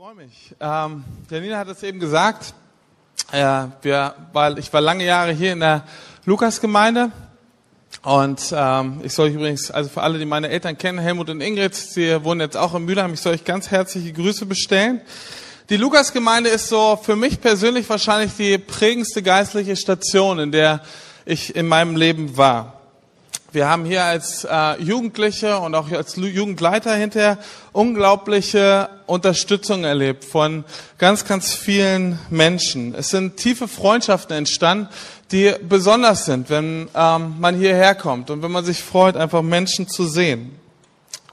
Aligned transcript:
freue 0.00 0.14
mich. 0.14 0.56
Ähm, 0.58 1.04
Janina 1.30 1.58
hat 1.58 1.68
es 1.68 1.82
eben 1.82 2.00
gesagt. 2.00 2.54
Äh, 3.32 3.66
wir, 3.82 4.14
weil 4.32 4.58
ich 4.58 4.72
war 4.72 4.80
lange 4.80 5.04
Jahre 5.04 5.32
hier 5.32 5.52
in 5.52 5.60
der 5.60 5.84
Lukas-Gemeinde 6.24 7.12
und 8.02 8.40
ähm, 8.50 9.02
ich 9.04 9.12
soll 9.12 9.28
euch 9.28 9.34
übrigens, 9.34 9.70
also 9.70 9.90
für 9.90 10.00
alle, 10.00 10.18
die 10.18 10.24
meine 10.24 10.48
Eltern 10.48 10.78
kennen, 10.78 10.98
Helmut 10.98 11.28
und 11.28 11.42
Ingrid, 11.42 11.74
sie 11.74 12.24
wohnen 12.24 12.40
jetzt 12.40 12.56
auch 12.56 12.74
in 12.74 12.86
Mülheim, 12.86 13.12
ich 13.12 13.20
soll 13.20 13.34
euch 13.34 13.44
ganz 13.44 13.70
herzliche 13.70 14.10
Grüße 14.14 14.46
bestellen. 14.46 15.02
Die 15.68 15.76
Lukas-Gemeinde 15.76 16.48
ist 16.48 16.68
so 16.68 16.98
für 17.02 17.14
mich 17.14 17.38
persönlich 17.38 17.86
wahrscheinlich 17.90 18.32
die 18.38 18.56
prägendste 18.56 19.22
geistliche 19.22 19.76
Station, 19.76 20.38
in 20.38 20.50
der 20.50 20.80
ich 21.26 21.54
in 21.54 21.68
meinem 21.68 21.94
Leben 21.94 22.38
war. 22.38 22.79
Wir 23.52 23.68
haben 23.68 23.84
hier 23.84 24.04
als 24.04 24.44
äh, 24.44 24.80
Jugendliche 24.80 25.58
und 25.58 25.74
auch 25.74 25.90
als 25.90 26.14
Jugendleiter 26.14 26.94
hinterher 26.94 27.36
unglaubliche 27.72 28.88
Unterstützung 29.06 29.82
erlebt 29.82 30.24
von 30.24 30.64
ganz, 30.98 31.24
ganz 31.24 31.52
vielen 31.52 32.20
Menschen. 32.30 32.94
Es 32.94 33.10
sind 33.10 33.38
tiefe 33.38 33.66
Freundschaften 33.66 34.36
entstanden, 34.36 34.88
die 35.32 35.52
besonders 35.68 36.26
sind, 36.26 36.48
wenn 36.48 36.88
ähm, 36.94 37.34
man 37.40 37.56
hierher 37.56 37.96
kommt 37.96 38.30
und 38.30 38.42
wenn 38.42 38.52
man 38.52 38.64
sich 38.64 38.82
freut, 38.82 39.16
einfach 39.16 39.42
Menschen 39.42 39.88
zu 39.88 40.06
sehen. 40.06 40.59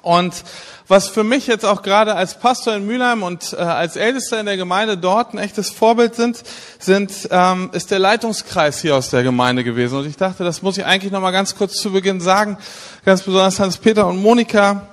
Und 0.08 0.46
was 0.88 1.10
für 1.10 1.26
mich 1.26 1.48
jetzt 1.48 1.66
auch 1.66 1.82
gerade 1.82 2.16
als 2.16 2.40
Pastor 2.40 2.74
in 2.74 2.86
Mülheim 2.86 3.24
und 3.24 3.52
äh, 3.52 3.58
als 3.58 3.98
Ältester 3.98 4.40
in 4.40 4.46
der 4.46 4.56
Gemeinde 4.56 4.98
dort 4.98 5.34
ein 5.34 5.38
echtes 5.38 5.70
Vorbild 5.70 6.16
sind, 6.16 6.42
sind 6.80 7.28
ähm, 7.30 7.70
ist 7.74 7.92
der 7.92 8.00
Leitungskreis 8.00 8.80
hier 8.80 8.96
aus 8.96 9.10
der 9.10 9.24
Gemeinde 9.24 9.66
gewesen. 9.66 9.98
Und 9.98 10.08
ich 10.08 10.16
dachte, 10.16 10.46
das 10.46 10.62
muss 10.62 10.78
ich 10.78 10.86
eigentlich 10.86 11.12
noch 11.12 11.20
mal 11.20 11.32
ganz 11.32 11.56
kurz 11.56 11.74
zu 11.74 11.92
Beginn 11.92 12.22
sagen. 12.22 12.58
Ganz 13.04 13.24
besonders 13.24 13.60
Hans-Peter 13.60 14.08
und 14.08 14.22
Monika, 14.22 14.84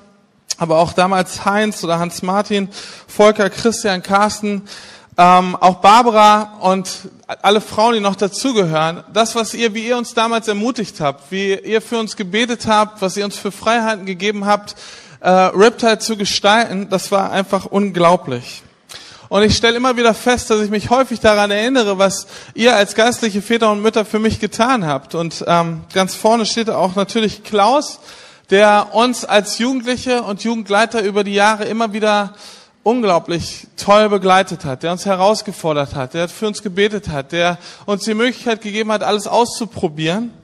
aber 0.58 0.80
auch 0.80 0.94
damals 0.94 1.44
Heinz 1.44 1.84
oder 1.84 2.00
Hans-Martin, 2.00 2.68
Volker, 3.06 3.48
Christian, 3.48 4.02
Carsten, 4.02 4.62
ähm, 5.16 5.54
auch 5.54 5.76
Barbara 5.76 6.58
und 6.60 6.90
alle 7.40 7.60
Frauen, 7.60 7.94
die 7.94 8.00
noch 8.00 8.16
dazugehören, 8.16 9.04
das, 9.12 9.36
was 9.36 9.54
ihr, 9.54 9.74
wie 9.74 9.86
ihr 9.86 9.96
uns 9.96 10.12
damals 10.12 10.48
ermutigt 10.48 11.00
habt, 11.00 11.30
wie 11.30 11.54
ihr 11.54 11.80
für 11.80 11.98
uns 11.98 12.16
gebetet 12.16 12.66
habt, 12.66 13.00
was 13.00 13.16
ihr 13.16 13.24
uns 13.24 13.36
für 13.36 13.52
Freiheiten 13.52 14.06
gegeben 14.06 14.44
habt, 14.44 14.74
äh, 15.24 15.30
Riptide 15.30 15.98
zu 15.98 16.18
gestalten, 16.18 16.88
das 16.90 17.10
war 17.10 17.32
einfach 17.32 17.64
unglaublich. 17.64 18.62
Und 19.30 19.42
ich 19.42 19.56
stelle 19.56 19.78
immer 19.78 19.96
wieder 19.96 20.12
fest, 20.12 20.50
dass 20.50 20.60
ich 20.60 20.70
mich 20.70 20.90
häufig 20.90 21.18
daran 21.18 21.50
erinnere, 21.50 21.98
was 21.98 22.26
ihr 22.52 22.76
als 22.76 22.94
geistliche 22.94 23.40
Väter 23.40 23.72
und 23.72 23.80
Mütter 23.80 24.04
für 24.04 24.18
mich 24.18 24.38
getan 24.38 24.86
habt. 24.86 25.14
Und 25.14 25.42
ähm, 25.48 25.80
ganz 25.94 26.14
vorne 26.14 26.44
steht 26.44 26.68
auch 26.68 26.94
natürlich 26.94 27.42
Klaus, 27.42 28.00
der 28.50 28.88
uns 28.92 29.24
als 29.24 29.58
Jugendliche 29.58 30.22
und 30.22 30.44
Jugendleiter 30.44 31.02
über 31.02 31.24
die 31.24 31.32
Jahre 31.32 31.64
immer 31.64 31.94
wieder 31.94 32.34
unglaublich 32.82 33.66
toll 33.78 34.10
begleitet 34.10 34.66
hat, 34.66 34.82
der 34.82 34.92
uns 34.92 35.06
herausgefordert 35.06 35.94
hat, 35.94 36.12
der 36.12 36.28
für 36.28 36.46
uns 36.46 36.62
gebetet 36.62 37.08
hat, 37.08 37.32
der 37.32 37.56
uns 37.86 38.04
die 38.04 38.12
Möglichkeit 38.12 38.60
gegeben 38.60 38.92
hat, 38.92 39.02
alles 39.02 39.26
auszuprobieren. 39.26 40.34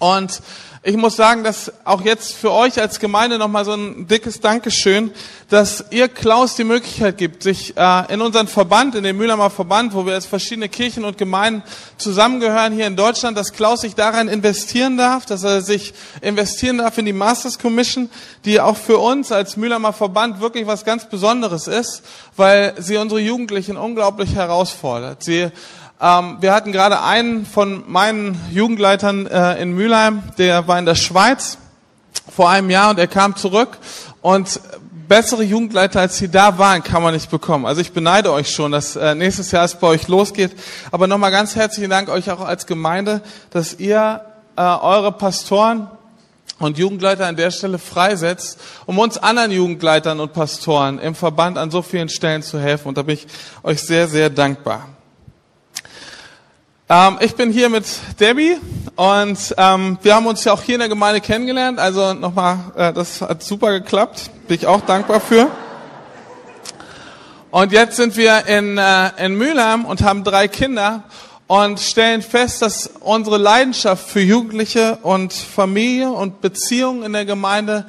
Und 0.00 0.42
ich 0.82 0.96
muss 0.96 1.16
sagen, 1.16 1.42
dass 1.42 1.72
auch 1.84 2.02
jetzt 2.02 2.34
für 2.34 2.52
euch 2.52 2.80
als 2.80 3.00
Gemeinde 3.00 3.36
nochmal 3.36 3.64
so 3.64 3.72
ein 3.72 4.06
dickes 4.06 4.40
Dankeschön, 4.40 5.10
dass 5.48 5.86
ihr 5.90 6.08
Klaus 6.08 6.54
die 6.54 6.64
Möglichkeit 6.64 7.18
gibt, 7.18 7.42
sich 7.42 7.76
äh, 7.76 8.12
in 8.12 8.20
unseren 8.20 8.46
Verband, 8.46 8.94
in 8.94 9.02
den 9.02 9.16
Mühlheimer 9.16 9.50
Verband, 9.50 9.92
wo 9.92 10.06
wir 10.06 10.14
als 10.14 10.26
verschiedene 10.26 10.68
Kirchen 10.68 11.04
und 11.04 11.18
Gemeinden 11.18 11.64
zusammengehören 11.96 12.72
hier 12.72 12.86
in 12.86 12.94
Deutschland, 12.94 13.36
dass 13.36 13.52
Klaus 13.52 13.80
sich 13.80 13.96
daran 13.96 14.28
investieren 14.28 14.96
darf, 14.96 15.26
dass 15.26 15.42
er 15.42 15.62
sich 15.62 15.94
investieren 16.20 16.78
darf 16.78 16.96
in 16.96 17.06
die 17.06 17.12
Masters 17.12 17.58
Commission, 17.58 18.08
die 18.44 18.60
auch 18.60 18.76
für 18.76 18.98
uns 18.98 19.32
als 19.32 19.56
Mühlheimer 19.56 19.92
Verband 19.92 20.40
wirklich 20.40 20.66
was 20.68 20.84
ganz 20.84 21.08
Besonderes 21.08 21.66
ist, 21.66 22.02
weil 22.36 22.74
sie 22.78 22.98
unsere 22.98 23.20
Jugendlichen 23.20 23.76
unglaublich 23.76 24.36
herausfordert. 24.36 25.24
Sie 25.24 25.50
ähm, 26.00 26.36
wir 26.40 26.52
hatten 26.52 26.72
gerade 26.72 27.02
einen 27.02 27.44
von 27.44 27.84
meinen 27.90 28.40
Jugendleitern 28.50 29.26
äh, 29.26 29.60
in 29.60 29.72
Mülheim, 29.72 30.22
der 30.38 30.68
war 30.68 30.78
in 30.78 30.86
der 30.86 30.94
Schweiz 30.94 31.58
vor 32.34 32.50
einem 32.50 32.70
Jahr 32.70 32.90
und 32.90 32.98
er 32.98 33.08
kam 33.08 33.34
zurück 33.34 33.78
und 34.22 34.60
bessere 35.08 35.42
Jugendleiter 35.42 36.00
als 36.00 36.18
sie 36.18 36.30
da 36.30 36.58
waren, 36.58 36.84
kann 36.84 37.02
man 37.02 37.14
nicht 37.14 37.30
bekommen. 37.30 37.66
Also 37.66 37.80
ich 37.80 37.92
beneide 37.92 38.30
euch 38.32 38.50
schon, 38.50 38.70
dass 38.70 38.94
äh, 38.94 39.14
nächstes 39.14 39.50
Jahr 39.50 39.64
es 39.64 39.74
bei 39.74 39.88
euch 39.88 40.06
losgeht. 40.06 40.52
Aber 40.92 41.06
nochmal 41.06 41.30
ganz 41.30 41.56
herzlichen 41.56 41.90
Dank 41.90 42.10
euch 42.10 42.30
auch 42.30 42.40
als 42.40 42.66
Gemeinde, 42.66 43.22
dass 43.50 43.74
ihr 43.74 44.20
äh, 44.56 44.60
eure 44.60 45.12
Pastoren 45.12 45.88
und 46.58 46.78
Jugendleiter 46.78 47.26
an 47.26 47.36
der 47.36 47.50
Stelle 47.50 47.78
freisetzt, 47.78 48.60
um 48.86 48.98
uns 48.98 49.16
anderen 49.16 49.50
Jugendleitern 49.50 50.20
und 50.20 50.32
Pastoren 50.32 50.98
im 50.98 51.14
Verband 51.14 51.56
an 51.56 51.70
so 51.70 51.82
vielen 51.82 52.08
Stellen 52.08 52.42
zu 52.42 52.60
helfen. 52.60 52.88
Und 52.88 52.98
da 52.98 53.02
bin 53.02 53.14
ich 53.14 53.26
euch 53.62 53.80
sehr, 53.80 54.08
sehr 54.08 54.28
dankbar. 54.28 54.86
Ähm, 56.90 57.18
ich 57.20 57.34
bin 57.34 57.52
hier 57.52 57.68
mit 57.68 57.84
Debbie 58.18 58.56
und 58.96 59.54
ähm, 59.58 59.98
wir 60.00 60.14
haben 60.14 60.26
uns 60.26 60.42
ja 60.44 60.54
auch 60.54 60.62
hier 60.62 60.76
in 60.76 60.78
der 60.78 60.88
Gemeinde 60.88 61.20
kennengelernt. 61.20 61.78
Also 61.78 62.14
nochmal, 62.14 62.60
äh, 62.76 62.94
das 62.94 63.20
hat 63.20 63.42
super 63.42 63.72
geklappt. 63.78 64.30
Bin 64.48 64.56
ich 64.56 64.66
auch 64.66 64.80
dankbar 64.80 65.20
für. 65.20 65.50
Und 67.50 67.72
jetzt 67.72 67.96
sind 67.96 68.16
wir 68.16 68.46
in, 68.46 68.78
äh, 68.78 69.10
in 69.22 69.34
Mülheim 69.34 69.84
und 69.84 70.00
haben 70.00 70.24
drei 70.24 70.48
Kinder 70.48 71.02
und 71.46 71.78
stellen 71.78 72.22
fest, 72.22 72.62
dass 72.62 72.86
unsere 73.00 73.36
Leidenschaft 73.36 74.08
für 74.08 74.20
Jugendliche 74.20 74.96
und 75.02 75.34
Familie 75.34 76.10
und 76.10 76.40
Beziehungen 76.40 77.02
in 77.02 77.12
der 77.12 77.26
Gemeinde 77.26 77.84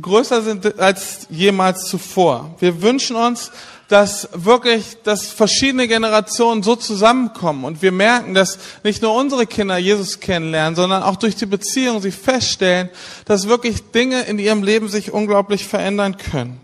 größer 0.00 0.40
sind 0.40 0.78
als 0.78 1.26
jemals 1.28 1.84
zuvor. 1.84 2.54
Wir 2.60 2.80
wünschen 2.80 3.14
uns, 3.14 3.50
dass 3.88 4.28
wirklich, 4.32 4.96
dass 5.04 5.28
verschiedene 5.28 5.86
Generationen 5.86 6.62
so 6.62 6.74
zusammenkommen 6.74 7.64
und 7.64 7.82
wir 7.82 7.92
merken, 7.92 8.34
dass 8.34 8.58
nicht 8.82 9.00
nur 9.00 9.14
unsere 9.14 9.46
Kinder 9.46 9.78
Jesus 9.78 10.18
kennenlernen, 10.18 10.74
sondern 10.74 11.02
auch 11.02 11.16
durch 11.16 11.36
die 11.36 11.46
Beziehung 11.46 12.00
sie 12.00 12.10
feststellen, 12.10 12.90
dass 13.26 13.48
wirklich 13.48 13.92
Dinge 13.92 14.22
in 14.22 14.38
ihrem 14.38 14.64
Leben 14.64 14.88
sich 14.88 15.12
unglaublich 15.12 15.66
verändern 15.66 16.16
können. 16.16 16.60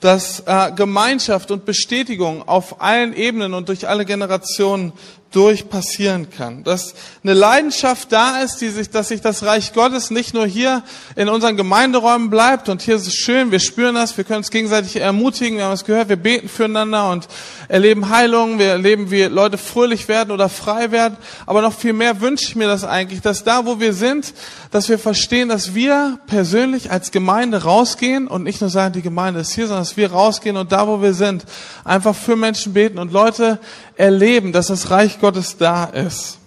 Dass 0.00 0.44
äh, 0.46 0.72
Gemeinschaft 0.74 1.50
und 1.50 1.64
Bestätigung 1.64 2.46
auf 2.46 2.80
allen 2.80 3.14
Ebenen 3.14 3.52
und 3.52 3.68
durch 3.68 3.88
alle 3.88 4.04
Generationen 4.04 4.92
durch 5.30 5.68
passieren 5.68 6.30
kann. 6.30 6.64
Dass 6.64 6.94
eine 7.22 7.34
Leidenschaft 7.34 8.10
da 8.12 8.40
ist, 8.40 8.56
die 8.58 8.70
sich, 8.70 8.88
dass 8.88 9.08
sich 9.08 9.20
das 9.20 9.42
Reich 9.42 9.74
Gottes 9.74 10.10
nicht 10.10 10.32
nur 10.32 10.46
hier 10.46 10.82
in 11.16 11.28
unseren 11.28 11.56
Gemeinderäumen 11.56 12.30
bleibt 12.30 12.68
und 12.68 12.80
hier 12.80 12.96
ist 12.96 13.06
es 13.06 13.14
schön, 13.14 13.50
wir 13.50 13.60
spüren 13.60 13.94
das, 13.94 14.16
wir 14.16 14.24
können 14.24 14.38
uns 14.38 14.50
gegenseitig 14.50 14.96
ermutigen, 14.96 15.58
wir 15.58 15.64
haben 15.64 15.72
es 15.72 15.84
gehört, 15.84 16.08
wir 16.08 16.16
beten 16.16 16.48
füreinander 16.48 17.10
und 17.10 17.28
erleben 17.68 18.08
Heilungen, 18.08 18.58
wir 18.58 18.68
erleben, 18.68 19.10
wie 19.10 19.24
Leute 19.24 19.58
fröhlich 19.58 20.08
werden 20.08 20.30
oder 20.30 20.48
frei 20.48 20.90
werden. 20.90 21.18
Aber 21.44 21.60
noch 21.60 21.74
viel 21.74 21.92
mehr 21.92 22.20
wünsche 22.22 22.46
ich 22.46 22.56
mir 22.56 22.66
das 22.66 22.84
eigentlich, 22.84 23.20
dass 23.20 23.44
da, 23.44 23.66
wo 23.66 23.80
wir 23.80 23.92
sind, 23.92 24.32
dass 24.70 24.88
wir 24.88 24.98
verstehen, 24.98 25.50
dass 25.50 25.74
wir 25.74 26.18
persönlich 26.26 26.90
als 26.90 27.10
Gemeinde 27.10 27.64
rausgehen 27.64 28.28
und 28.28 28.44
nicht 28.44 28.62
nur 28.62 28.70
sagen, 28.70 28.94
die 28.94 29.02
Gemeinde 29.02 29.40
ist 29.40 29.52
hier, 29.52 29.66
sondern 29.66 29.84
dass 29.84 29.96
wir 29.98 30.10
rausgehen 30.10 30.56
und 30.56 30.72
da, 30.72 30.88
wo 30.88 31.02
wir 31.02 31.12
sind, 31.12 31.44
einfach 31.84 32.14
für 32.14 32.36
Menschen 32.36 32.72
beten 32.72 32.98
und 32.98 33.12
Leute 33.12 33.58
erleben, 33.98 34.52
dass 34.52 34.68
das 34.68 34.90
Reich 34.90 35.20
Gottes 35.20 35.56
da 35.58 35.84
ist. 35.84 36.38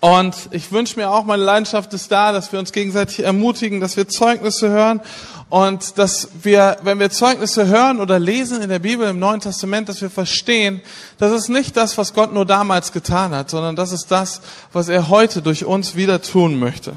Und 0.00 0.34
ich 0.50 0.72
wünsche 0.72 0.98
mir 0.98 1.10
auch, 1.10 1.24
meine 1.24 1.44
Leidenschaft 1.44 1.92
ist 1.92 2.10
da, 2.10 2.32
dass 2.32 2.50
wir 2.50 2.58
uns 2.58 2.72
gegenseitig 2.72 3.24
ermutigen, 3.24 3.80
dass 3.80 3.96
wir 3.96 4.08
Zeugnisse 4.08 4.68
hören 4.68 5.00
und 5.48 5.96
dass 5.98 6.28
wir, 6.42 6.78
wenn 6.82 6.98
wir 6.98 7.10
Zeugnisse 7.10 7.66
hören 7.66 8.00
oder 8.00 8.18
lesen 8.18 8.62
in 8.62 8.68
der 8.68 8.80
Bibel 8.80 9.08
im 9.08 9.20
Neuen 9.20 9.40
Testament, 9.40 9.88
dass 9.88 10.00
wir 10.00 10.10
verstehen, 10.10 10.80
das 11.18 11.30
ist 11.32 11.48
nicht 11.48 11.76
das, 11.76 11.98
was 11.98 12.14
Gott 12.14 12.32
nur 12.32 12.46
damals 12.46 12.90
getan 12.90 13.32
hat, 13.32 13.50
sondern 13.50 13.76
das 13.76 13.92
ist 13.92 14.06
das, 14.10 14.40
was 14.72 14.88
er 14.88 15.08
heute 15.08 15.40
durch 15.40 15.64
uns 15.64 15.94
wieder 15.94 16.20
tun 16.20 16.58
möchte. 16.58 16.94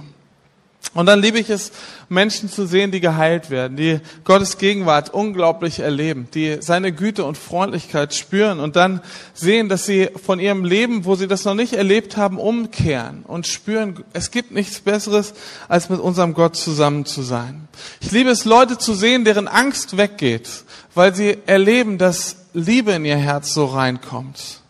Und 0.94 1.07
dann 1.07 1.22
liebe 1.22 1.40
ich 1.40 1.50
es, 1.50 1.73
Menschen 2.07 2.50
zu 2.50 2.66
sehen, 2.66 2.91
die 2.91 3.01
geheilt 3.01 3.50
werden, 3.50 3.75
die 3.75 4.00
Gottes 4.23 4.57
Gegenwart 4.57 5.13
unglaublich 5.13 5.79
erleben, 5.79 6.29
die 6.34 6.58
seine 6.61 6.93
Güte 6.93 7.26
und 7.26 7.37
Freundlichkeit 7.37 8.14
spüren 8.14 8.61
und 8.61 8.78
dann 8.78 9.02
sehen, 9.34 9.67
dass 9.67 9.85
sie 9.85 10.09
von 10.23 10.40
ihrem 10.40 10.64
Leben, 10.64 11.03
wo 11.03 11.16
sie 11.16 11.28
das 11.28 11.43
noch 11.43 11.55
nicht 11.55 11.73
erlebt 11.73 12.16
haben, 12.16 12.37
umkehren 12.37 13.23
und 13.23 13.46
spüren, 13.46 14.05
es 14.14 14.32
gibt 14.32 14.52
nichts 14.52 14.79
Besseres, 14.79 15.34
als 15.67 15.90
mit 15.90 15.99
unserem 15.99 16.34
Gott 16.34 16.55
zusammen 16.55 17.05
zu 17.05 17.23
sein. 17.23 17.67
Ich 17.99 18.11
liebe 18.11 18.29
es, 18.29 18.46
Leute 18.46 18.78
zu 18.78 18.93
sehen, 18.93 19.26
deren 19.26 19.49
Angst 19.49 19.97
weggeht, 19.97 20.47
weil 20.93 21.14
sie 21.14 21.40
erleben, 21.46 21.97
dass 21.97 22.38
Liebe 22.53 22.93
in 22.93 23.03
ihr 23.03 23.17
Herz 23.17 23.53
so 23.53 23.66
reinkommt 23.66 24.61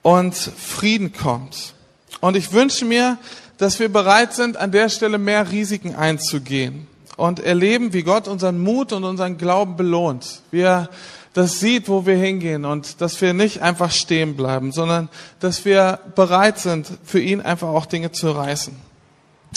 und 0.00 0.34
Frieden 0.34 1.12
kommt. 1.12 1.74
Und 2.20 2.34
ich 2.34 2.52
wünsche 2.52 2.86
mir, 2.86 3.18
dass 3.58 3.78
wir 3.78 3.92
bereit 3.92 4.34
sind, 4.34 4.56
an 4.56 4.72
der 4.72 4.88
Stelle 4.88 5.18
mehr 5.18 5.50
Risiken 5.50 5.94
einzugehen 5.94 6.86
und 7.16 7.40
erleben, 7.40 7.92
wie 7.92 8.04
Gott 8.04 8.28
unseren 8.28 8.58
Mut 8.60 8.92
und 8.92 9.04
unseren 9.04 9.36
Glauben 9.36 9.76
belohnt. 9.76 10.40
Wie 10.50 10.60
er 10.60 10.88
das 11.34 11.60
sieht, 11.60 11.88
wo 11.88 12.06
wir 12.06 12.16
hingehen 12.16 12.64
und 12.64 13.00
dass 13.00 13.20
wir 13.20 13.34
nicht 13.34 13.60
einfach 13.62 13.90
stehen 13.90 14.36
bleiben, 14.36 14.72
sondern 14.72 15.08
dass 15.40 15.64
wir 15.64 15.98
bereit 16.14 16.58
sind, 16.58 16.88
für 17.04 17.20
ihn 17.20 17.40
einfach 17.40 17.68
auch 17.68 17.86
Dinge 17.86 18.12
zu 18.12 18.30
reißen. 18.30 18.74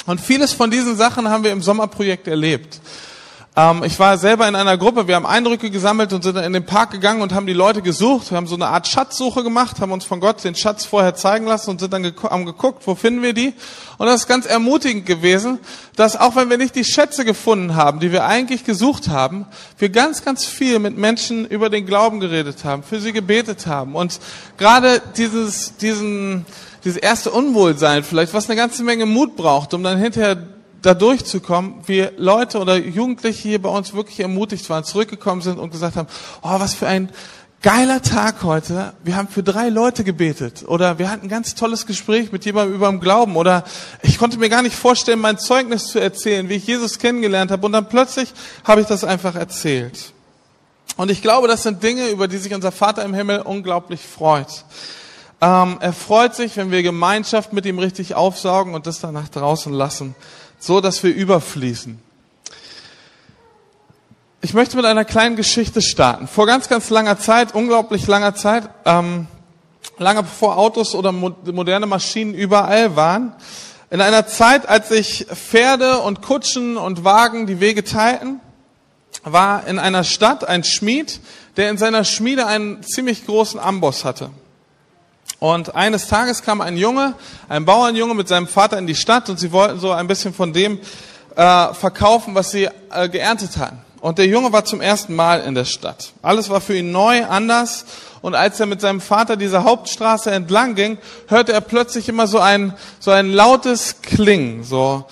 Und 0.06 0.22
vieles 0.22 0.54
von 0.54 0.72
diesen 0.72 0.96
Sachen 0.96 1.30
haben 1.30 1.44
wir 1.44 1.52
im 1.52 1.62
Sommerprojekt 1.62 2.28
erlebt. 2.28 2.82
Ähm, 3.54 3.84
ich 3.84 4.00
war 4.00 4.18
selber 4.18 4.48
in 4.48 4.56
einer 4.56 4.78
Gruppe, 4.78 5.10
wir 5.10 5.16
haben 5.16 5.26
Eindrücke 5.26 5.70
gesammelt 5.70 6.14
und 6.14 6.24
sind 6.24 6.38
in 6.38 6.54
den 6.54 6.66
Park 6.66 6.92
gegangen 6.92 7.22
und 7.22 7.34
haben 7.34 7.46
die 7.46 7.54
Leute 7.54 7.82
gesucht. 7.82 8.32
Wir 8.32 8.38
haben 8.38 8.48
so 8.48 8.56
eine 8.56 8.68
Art 8.68 8.88
Schatzsuche 8.88 9.44
gemacht, 9.44 9.82
haben 9.82 9.92
uns 9.92 10.06
von 10.06 10.22
Gott 10.22 10.42
den 10.42 10.56
Schatz 10.56 10.86
vorher 10.86 11.16
zeigen 11.16 11.48
lassen 11.48 11.72
und 11.72 11.82
sind 11.82 11.92
dann 11.92 12.04
geguckt, 12.04 12.32
haben 12.32 12.46
geguckt, 12.46 12.84
wo 12.88 12.96
finden 12.96 13.22
wir 13.22 13.34
die. 13.34 13.54
Und 13.98 14.08
das 14.08 14.22
ist 14.22 14.28
ganz 14.28 14.46
ermutigend 14.46 15.06
gewesen, 15.06 15.60
dass 15.98 16.16
auch 16.16 16.38
wenn 16.38 16.50
wir 16.50 16.58
nicht 16.58 16.76
die 16.76 16.86
Schätze 16.86 17.26
gefunden 17.26 17.76
haben, 17.76 18.00
die 18.00 18.14
wir 18.14 18.24
eigentlich 18.24 18.64
gesucht 18.64 19.10
haben, 19.10 19.46
wir 19.78 19.90
ganz, 19.90 20.24
ganz 20.24 20.46
viel 20.46 20.80
mit 20.80 20.98
Menschen 20.98 21.46
über 21.46 21.70
den 21.70 21.86
Glauben 21.86 22.22
geredet 22.22 22.64
haben, 22.64 22.84
für 22.84 23.02
sie 23.02 23.12
gebetet 23.12 23.68
haben. 23.68 23.96
Und 23.96 24.22
gerade 24.58 25.02
dieses, 25.18 25.76
diesen, 25.76 26.46
dieses 26.86 26.98
erste 26.98 27.32
Unwohlsein 27.32 28.06
vielleicht, 28.06 28.34
was 28.34 28.50
eine 28.50 28.56
ganze 28.56 28.84
Menge 28.84 29.06
Mut 29.06 29.36
braucht, 29.36 29.74
um 29.74 29.84
dann 29.84 29.98
hinterher 29.98 30.38
da 30.82 30.94
durchzukommen, 30.94 31.76
wir 31.86 32.14
Leute 32.18 32.60
oder 32.60 32.78
Jugendliche 32.78 33.50
hier 33.50 33.62
bei 33.62 33.70
uns 33.70 33.94
wirklich 33.94 34.20
ermutigt 34.20 34.70
waren, 34.70 34.84
zurückgekommen 34.84 35.42
sind 35.42 35.60
und 35.60 35.72
gesagt 35.72 35.96
haben, 35.96 36.08
oh, 36.42 36.60
was 36.60 36.74
für 36.74 36.88
ein 36.88 37.10
geiler 37.62 38.02
Tag 38.02 38.42
heute. 38.42 38.94
Wir 39.04 39.16
haben 39.16 39.28
für 39.28 39.44
drei 39.44 39.70
Leute 39.70 40.04
gebetet 40.04 40.64
oder 40.68 40.98
wir 40.98 41.12
hatten 41.12 41.28
ein 41.28 41.30
ganz 41.30 41.54
tolles 41.54 41.86
Gespräch 41.86 42.32
mit 42.32 42.44
jemandem 42.46 42.76
über 42.76 42.90
den 42.90 43.00
Glauben 43.00 43.36
oder 43.36 43.64
ich 44.02 44.18
konnte 44.18 44.40
mir 44.40 44.50
gar 44.50 44.64
nicht 44.64 44.76
vorstellen, 44.76 45.20
mein 45.20 45.38
Zeugnis 45.38 45.86
zu 45.86 46.00
erzählen, 46.00 46.50
wie 46.50 46.56
ich 46.56 46.66
Jesus 46.66 46.98
kennengelernt 46.98 47.52
habe 47.52 47.64
und 47.66 47.72
dann 47.74 47.88
plötzlich 47.88 48.34
habe 48.64 48.82
ich 48.82 48.88
das 48.88 49.04
einfach 49.04 49.36
erzählt. 49.36 50.14
Und 50.98 51.12
ich 51.12 51.22
glaube, 51.22 51.48
das 51.48 51.64
sind 51.64 51.84
Dinge, 51.84 52.10
über 52.10 52.28
die 52.28 52.38
sich 52.38 52.54
unser 52.54 52.72
Vater 52.72 53.06
im 53.06 53.14
Himmel 53.14 53.42
unglaublich 53.42 54.02
freut. 54.02 54.66
Ähm, 55.42 55.78
er 55.80 55.94
freut 55.94 56.36
sich, 56.36 56.58
wenn 56.58 56.72
wir 56.72 56.84
Gemeinschaft 56.84 57.52
mit 57.52 57.66
ihm 57.66 57.80
richtig 57.80 58.16
aufsaugen 58.16 58.74
und 58.76 58.88
das 58.88 59.00
dann 59.00 59.14
nach 59.14 59.30
draußen 59.30 59.74
lassen 59.74 60.16
so 60.62 60.80
dass 60.80 61.04
wir 61.04 61.14
überfließen. 61.14 62.00
Ich 64.44 64.54
möchte 64.54 64.78
mit 64.78 64.86
einer 64.86 65.06
kleinen 65.06 65.36
Geschichte 65.36 65.82
starten. 65.82 66.28
Vor 66.28 66.48
ganz, 66.48 66.70
ganz 66.70 66.90
langer 66.90 67.20
Zeit, 67.20 67.54
unglaublich 67.54 68.08
langer 68.08 68.34
Zeit, 68.34 68.70
ähm, 68.86 69.28
lange 69.98 70.24
bevor 70.24 70.58
Autos 70.58 70.96
oder 70.96 71.12
moderne 71.12 71.86
Maschinen 71.86 72.34
überall 72.34 72.96
waren, 72.96 73.34
in 73.90 74.02
einer 74.02 74.26
Zeit, 74.26 74.70
als 74.70 74.90
sich 74.90 75.28
Pferde 75.28 76.00
und 76.00 76.22
Kutschen 76.22 76.78
und 76.78 77.04
Wagen 77.04 77.46
die 77.46 77.60
Wege 77.60 77.84
teilten, 77.84 78.40
war 79.24 79.68
in 79.68 79.80
einer 79.80 80.04
Stadt 80.04 80.48
ein 80.48 80.64
Schmied, 80.64 81.20
der 81.58 81.70
in 81.70 81.78
seiner 81.78 82.04
Schmiede 82.04 82.48
einen 82.48 82.84
ziemlich 82.84 83.26
großen 83.26 83.60
Amboss 83.60 84.06
hatte. 84.06 84.30
Und 85.42 85.74
eines 85.74 86.06
Tages 86.08 86.44
kam 86.44 86.62
ein 86.62 86.78
Junge, 86.78 87.16
ein 87.50 87.66
Bauernjunge 87.66 88.14
mit 88.14 88.28
seinem 88.28 88.46
Vater 88.46 88.78
in 88.78 88.86
die 88.86 88.94
Stadt 88.94 89.28
und 89.28 89.40
sie 89.40 89.52
wollten 89.52 89.80
so 89.80 89.92
ein 89.92 90.06
bisschen 90.06 90.36
von 90.36 90.54
dem 90.54 90.78
äh, 91.36 91.74
verkaufen, 91.74 92.36
was 92.36 92.52
sie 92.52 92.70
äh, 92.92 93.10
geerntet 93.10 93.58
hatten. 93.58 93.80
Und 94.02 94.20
der 94.20 94.28
Junge 94.28 94.54
war 94.54 94.66
zum 94.66 94.82
ersten 94.82 95.16
Mal 95.16 95.40
in 95.42 95.56
der 95.56 95.66
Stadt. 95.66 96.14
Alles 96.22 96.52
war 96.52 96.62
für 96.62 96.78
ihn 96.78 96.92
neu, 96.92 97.26
anders. 97.26 97.86
Und 98.22 98.36
als 98.36 98.60
er 98.60 98.68
mit 98.68 98.82
seinem 98.82 99.02
Vater 99.02 99.36
diese 99.36 99.64
Hauptstraße 99.64 100.30
entlang 100.30 100.76
ging, 100.76 101.00
hörte 101.28 101.54
er 101.54 101.62
plötzlich 101.62 102.08
immer 102.08 102.28
so 102.28 102.38
ein, 102.38 102.76
so 103.00 103.10
ein 103.10 103.32
lautes 103.32 104.04
Klingen, 104.04 104.64
so, 104.64 105.06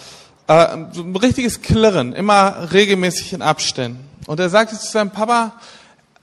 äh, 0.45 0.77
so 0.91 1.01
ein 1.01 1.15
richtiges 1.15 1.63
Klirren, 1.63 2.13
immer 2.13 2.71
regelmäßig 2.71 3.33
in 3.33 3.41
Abständen. 3.41 4.07
Und 4.27 4.39
er 4.39 4.49
sagte 4.51 4.77
zu 4.77 4.85
seinem 4.85 5.09
Papa, 5.09 5.53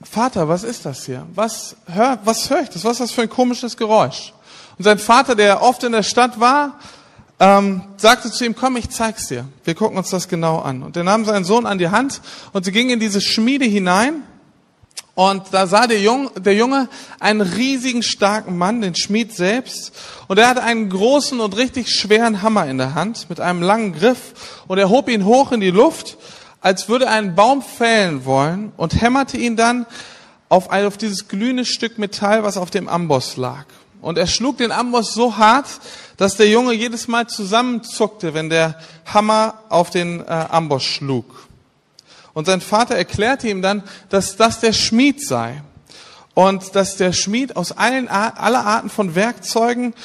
Vater, 0.03 0.47
was 0.47 0.63
ist 0.63 0.85
das 0.85 1.05
hier? 1.05 1.25
Was 1.33 1.75
hör, 1.87 2.19
was 2.23 2.49
höre 2.49 2.61
ich 2.61 2.69
das? 2.69 2.83
Was 2.83 2.93
ist 2.93 3.01
das 3.01 3.11
für 3.11 3.23
ein 3.23 3.29
komisches 3.29 3.75
Geräusch? 3.75 4.33
Und 4.77 4.83
sein 4.83 4.99
Vater, 4.99 5.35
der 5.35 5.63
oft 5.63 5.83
in 5.83 5.91
der 5.91 6.03
Stadt 6.03 6.39
war, 6.39 6.79
ähm, 7.39 7.81
sagte 7.97 8.31
zu 8.31 8.45
ihm, 8.45 8.55
komm, 8.55 8.77
ich 8.77 8.89
zeig's 8.89 9.27
dir. 9.27 9.45
Wir 9.63 9.75
gucken 9.75 9.97
uns 9.97 10.09
das 10.09 10.27
genau 10.27 10.59
an. 10.59 10.83
Und 10.83 10.97
er 10.97 11.03
nahm 11.03 11.25
seinen 11.25 11.45
Sohn 11.45 11.65
an 11.65 11.77
die 11.77 11.89
Hand 11.89 12.21
und 12.53 12.65
sie 12.65 12.71
gingen 12.71 12.91
in 12.91 12.99
diese 12.99 13.21
Schmiede 13.21 13.65
hinein. 13.65 14.23
Und 15.15 15.45
da 15.51 15.65
sah 15.65 15.87
der 15.87 15.99
Junge, 15.99 16.29
der 16.37 16.53
Junge 16.53 16.89
einen 17.19 17.41
riesigen, 17.41 18.03
starken 18.03 18.55
Mann, 18.55 18.81
den 18.81 18.93
Schmied 18.93 19.33
selbst. 19.33 19.91
Und 20.27 20.37
er 20.37 20.49
hatte 20.49 20.61
einen 20.61 20.91
großen 20.91 21.39
und 21.39 21.57
richtig 21.57 21.89
schweren 21.89 22.43
Hammer 22.43 22.67
in 22.67 22.77
der 22.77 22.93
Hand 22.93 23.27
mit 23.27 23.39
einem 23.39 23.63
langen 23.63 23.93
Griff. 23.93 24.61
Und 24.67 24.77
er 24.77 24.89
hob 24.89 25.09
ihn 25.09 25.25
hoch 25.25 25.51
in 25.51 25.59
die 25.59 25.71
Luft 25.71 26.17
als 26.61 26.89
würde 26.89 27.09
einen 27.09 27.35
Baum 27.35 27.61
fällen 27.61 28.25
wollen 28.25 28.71
und 28.77 29.01
hämmerte 29.01 29.37
ihn 29.37 29.55
dann 29.55 29.85
auf, 30.49 30.69
ein, 30.69 30.85
auf 30.85 30.97
dieses 30.97 31.27
glühende 31.27 31.65
Stück 31.65 31.97
Metall, 31.97 32.43
was 32.43 32.57
auf 32.57 32.71
dem 32.71 32.87
Amboss 32.87 33.37
lag. 33.37 33.65
Und 34.01 34.17
er 34.17 34.27
schlug 34.27 34.57
den 34.57 34.71
Amboss 34.71 35.13
so 35.13 35.37
hart, 35.37 35.67
dass 36.17 36.37
der 36.37 36.49
Junge 36.49 36.73
jedes 36.73 37.07
Mal 37.07 37.27
zusammenzuckte, 37.27 38.33
wenn 38.33 38.49
der 38.49 38.79
Hammer 39.05 39.55
auf 39.69 39.89
den 39.89 40.21
äh, 40.21 40.23
Amboss 40.25 40.83
schlug. 40.83 41.47
Und 42.33 42.45
sein 42.45 42.61
Vater 42.61 42.95
erklärte 42.95 43.49
ihm 43.49 43.61
dann, 43.61 43.83
dass 44.09 44.35
das 44.35 44.59
der 44.59 44.73
Schmied 44.73 45.25
sei. 45.25 45.63
Und 46.35 46.75
dass 46.75 46.95
der 46.95 47.13
Schmied 47.13 47.55
aus 47.55 47.71
allen, 47.71 48.07
aller 48.07 48.63
Arten 48.63 48.91
von 48.91 49.15
Werkzeugen 49.15 49.95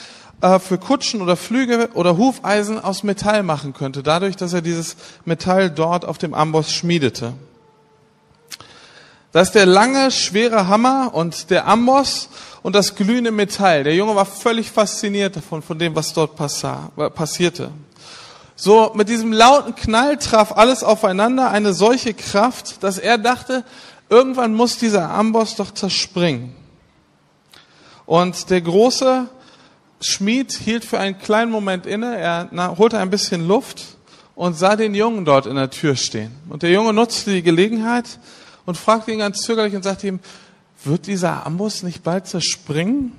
äh, 0.43 0.59
für 0.59 0.77
Kutschen 0.77 1.23
oder 1.23 1.37
Flüge 1.37 1.91
oder 1.95 2.17
Hufeisen 2.19 2.83
aus 2.83 3.05
Metall 3.05 3.43
machen 3.43 3.73
könnte, 3.73 4.03
dadurch, 4.03 4.37
dass 4.37 4.53
er 4.53 4.61
dieses 4.61 4.97
Metall 5.25 5.71
dort 5.71 6.05
auf 6.05 6.19
dem 6.19 6.35
Amboss 6.35 6.73
schmiedete. 6.73 7.33
Das 9.31 9.49
ist 9.49 9.55
der 9.55 9.67
lange, 9.67 10.11
schwere 10.11 10.69
Hammer 10.69 11.13
und 11.15 11.49
der 11.49 11.67
Amboss 11.67 12.29
und 12.63 12.75
das 12.75 12.97
glühende 12.97 13.31
Metall. 13.31 13.85
Der 13.85 13.95
Junge 13.95 14.15
war 14.15 14.27
völlig 14.27 14.71
fasziniert 14.71 15.37
davon, 15.37 15.63
von 15.63 15.79
dem, 15.79 15.95
was 15.95 16.13
dort 16.13 16.37
passierte. 16.37 17.71
So, 18.57 18.93
mit 18.95 19.09
diesem 19.09 19.33
lauten 19.33 19.75
Knall 19.75 20.19
traf 20.19 20.53
alles 20.53 20.85
aufeinander 20.85 21.51
eine 21.51 21.73
solche 21.73 22.15
Kraft, 22.15 22.83
dass 22.83 22.99
er 22.99 23.17
dachte, 23.17 23.65
irgendwann 24.11 24.55
muss 24.55 24.77
dieser 24.77 25.09
Amboss 25.11 25.57
doch 25.57 25.73
zerspringen. 25.73 26.55
Und 28.05 28.51
der 28.51 28.61
große 28.61 29.29
Schmied 30.03 30.53
hielt 30.53 30.85
für 30.85 30.99
einen 30.99 31.19
kleinen 31.19 31.51
Moment 31.51 31.87
inne, 31.87 32.17
er 32.17 32.51
holte 32.77 32.99
ein 32.99 33.11
bisschen 33.11 33.47
Luft 33.47 33.97
und 34.35 34.55
sah 34.55 34.77
den 34.77 34.95
Jungen 34.95 35.25
dort 35.25 35.47
in 35.47 35.57
der 35.57 35.71
Tür 35.71 35.97
stehen. 35.97 36.33
Und 36.49 36.63
der 36.63 36.71
Junge 36.71 36.93
nutzte 36.93 37.33
die 37.33 37.43
Gelegenheit 37.43 38.19
und 38.67 38.77
fragte 38.77 39.13
ihn 39.13 39.19
ganz 39.19 39.43
zögerlich 39.43 39.75
und 39.75 39.83
sagte 39.83 40.09
ihm, 40.09 40.21
wird 40.85 41.07
dieser 41.07 41.47
Amboss 41.47 41.83
nicht 41.83 42.03
bald 42.03 42.27
zerspringen? 42.27 43.13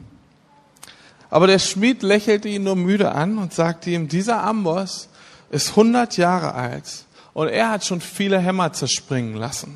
Aber 1.30 1.48
der 1.48 1.60
Schmied 1.60 2.04
lächelte 2.04 2.50
ihn 2.50 2.64
nur 2.64 2.76
müde 2.76 3.14
an 3.14 3.38
und 3.38 3.54
sagte 3.54 3.90
ihm, 3.90 4.08
dieser 4.08 4.44
Amboss 4.44 5.08
ist 5.50 5.70
100 5.70 6.18
Jahre 6.18 6.54
alt 6.54 7.06
und 7.34 7.48
er 7.48 7.70
hat 7.70 7.86
schon 7.86 8.02
viele 8.02 8.40
Hämmer 8.40 8.74
zerspringen 8.74 9.36
lassen. 9.36 9.76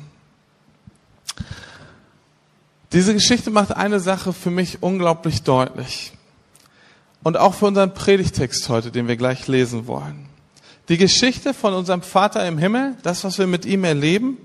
Diese 2.92 3.12
Geschichte 3.14 3.50
macht 3.50 3.74
eine 3.74 4.00
Sache 4.00 4.32
für 4.32 4.50
mich 4.50 4.82
unglaublich 4.82 5.42
deutlich 5.42 6.12
und 7.22 7.36
auch 7.36 7.54
für 7.54 7.66
unseren 7.66 7.94
Predigtext 7.94 8.68
heute, 8.68 8.90
den 8.90 9.08
wir 9.08 9.16
gleich 9.16 9.46
lesen 9.48 9.86
wollen. 9.86 10.26
Die 10.88 10.96
Geschichte 10.96 11.52
von 11.52 11.74
unserem 11.74 12.02
Vater 12.02 12.46
im 12.46 12.58
Himmel, 12.58 12.94
das, 13.02 13.24
was 13.24 13.38
wir 13.38 13.46
mit 13.46 13.66
ihm 13.66 13.84
erleben, 13.84 14.38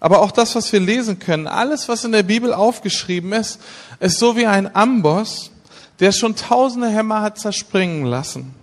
aber 0.00 0.20
auch 0.20 0.32
das, 0.32 0.54
was 0.54 0.72
wir 0.72 0.80
lesen 0.80 1.18
können, 1.18 1.46
alles, 1.46 1.88
was 1.88 2.04
in 2.04 2.12
der 2.12 2.24
Bibel 2.24 2.52
aufgeschrieben 2.52 3.32
ist, 3.32 3.60
ist 4.00 4.18
so 4.18 4.36
wie 4.36 4.46
ein 4.46 4.74
Amboss, 4.74 5.52
der 6.00 6.12
schon 6.12 6.34
tausende 6.34 6.88
Hämmer 6.88 7.22
hat 7.22 7.38
zerspringen 7.38 8.04
lassen. 8.04 8.54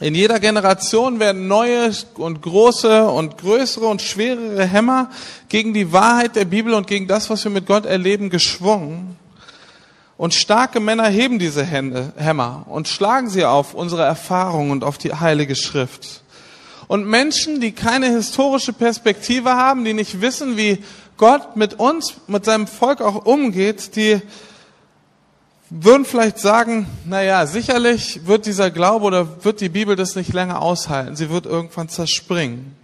In 0.00 0.14
jeder 0.14 0.40
Generation 0.40 1.20
werden 1.20 1.46
neue 1.46 1.92
und 2.14 2.42
große 2.42 3.04
und 3.04 3.38
größere 3.38 3.86
und 3.86 4.02
schwerere 4.02 4.64
Hämmer 4.64 5.10
gegen 5.48 5.74
die 5.74 5.92
Wahrheit 5.92 6.36
der 6.36 6.44
Bibel 6.44 6.74
und 6.74 6.86
gegen 6.86 7.06
das, 7.06 7.30
was 7.30 7.44
wir 7.44 7.50
mit 7.50 7.66
Gott 7.66 7.84
erleben, 7.86 8.30
geschwungen. 8.30 9.16
Und 10.16 10.32
starke 10.34 10.78
Männer 10.78 11.08
heben 11.08 11.38
diese 11.38 11.64
Hände, 11.64 12.12
Hämmer 12.16 12.66
und 12.68 12.86
schlagen 12.86 13.28
sie 13.28 13.44
auf 13.44 13.74
unsere 13.74 14.04
Erfahrung 14.04 14.70
und 14.70 14.84
auf 14.84 14.96
die 14.96 15.12
Heilige 15.12 15.56
Schrift. 15.56 16.22
Und 16.86 17.06
Menschen, 17.06 17.60
die 17.60 17.72
keine 17.72 18.08
historische 18.10 18.72
Perspektive 18.72 19.54
haben, 19.54 19.84
die 19.84 19.94
nicht 19.94 20.20
wissen, 20.20 20.56
wie 20.56 20.84
Gott 21.16 21.56
mit 21.56 21.74
uns, 21.74 22.14
mit 22.26 22.44
seinem 22.44 22.66
Volk 22.66 23.00
auch 23.00 23.24
umgeht, 23.24 23.96
die 23.96 24.20
würden 25.70 26.04
vielleicht 26.04 26.38
sagen, 26.38 26.86
na 27.04 27.22
ja, 27.22 27.46
sicherlich 27.46 28.26
wird 28.26 28.46
dieser 28.46 28.70
Glaube 28.70 29.06
oder 29.06 29.44
wird 29.44 29.60
die 29.60 29.68
Bibel 29.68 29.96
das 29.96 30.14
nicht 30.14 30.32
länger 30.32 30.62
aushalten. 30.62 31.16
Sie 31.16 31.30
wird 31.30 31.46
irgendwann 31.46 31.88
zerspringen. 31.88 32.76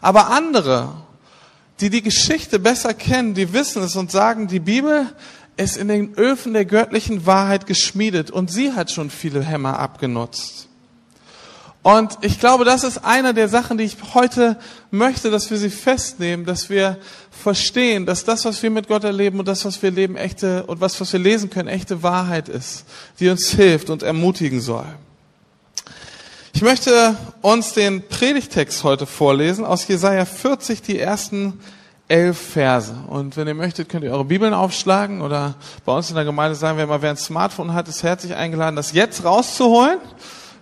Aber 0.00 0.28
andere, 0.28 0.92
die 1.80 1.90
die 1.90 2.02
Geschichte 2.02 2.58
besser 2.58 2.94
kennen, 2.94 3.34
die 3.34 3.52
wissen 3.52 3.82
es 3.82 3.96
und 3.96 4.10
sagen, 4.12 4.46
die 4.46 4.60
Bibel 4.60 5.06
ist 5.60 5.76
in 5.76 5.88
den 5.88 6.14
Öfen 6.14 6.54
der 6.54 6.64
göttlichen 6.64 7.26
Wahrheit 7.26 7.66
geschmiedet 7.66 8.30
und 8.30 8.50
sie 8.50 8.72
hat 8.72 8.90
schon 8.90 9.10
viele 9.10 9.42
Hämmer 9.42 9.78
abgenutzt. 9.78 10.68
Und 11.82 12.18
ich 12.20 12.38
glaube, 12.38 12.64
das 12.64 12.84
ist 12.84 13.04
eine 13.04 13.32
der 13.32 13.48
Sachen, 13.48 13.78
die 13.78 13.84
ich 13.84 13.96
heute 14.14 14.58
möchte, 14.90 15.30
dass 15.30 15.50
wir 15.50 15.56
sie 15.56 15.70
festnehmen, 15.70 16.44
dass 16.44 16.68
wir 16.68 16.98
verstehen, 17.30 18.04
dass 18.04 18.24
das, 18.24 18.44
was 18.44 18.62
wir 18.62 18.70
mit 18.70 18.88
Gott 18.88 19.04
erleben 19.04 19.38
und 19.38 19.48
das, 19.48 19.64
was 19.64 19.82
wir 19.82 19.90
leben, 19.90 20.16
echte 20.16 20.64
und 20.66 20.80
was, 20.80 21.00
was 21.00 21.12
wir 21.12 21.20
lesen 21.20 21.48
können, 21.48 21.68
echte 21.68 22.02
Wahrheit 22.02 22.50
ist, 22.50 22.84
die 23.18 23.30
uns 23.30 23.50
hilft 23.50 23.88
und 23.88 24.02
ermutigen 24.02 24.60
soll. 24.60 24.86
Ich 26.52 26.62
möchte 26.62 27.16
uns 27.40 27.72
den 27.72 28.06
Predigtext 28.08 28.84
heute 28.84 29.06
vorlesen 29.06 29.64
aus 29.64 29.88
Jesaja 29.88 30.26
40, 30.26 30.82
die 30.82 30.98
ersten 30.98 31.60
elf 32.10 32.38
Verse. 32.38 32.92
Und 33.06 33.36
wenn 33.36 33.46
ihr 33.46 33.54
möchtet, 33.54 33.88
könnt 33.88 34.04
ihr 34.04 34.10
eure 34.10 34.24
Bibeln 34.24 34.52
aufschlagen 34.52 35.22
oder 35.22 35.54
bei 35.84 35.92
uns 35.92 36.10
in 36.10 36.16
der 36.16 36.24
Gemeinde 36.24 36.56
sagen 36.56 36.76
wir 36.76 36.86
mal, 36.86 37.00
wer 37.00 37.10
ein 37.10 37.16
Smartphone 37.16 37.72
hat, 37.72 37.88
ist 37.88 38.02
herzlich 38.02 38.34
eingeladen, 38.34 38.74
das 38.74 38.92
jetzt 38.92 39.24
rauszuholen. 39.24 39.98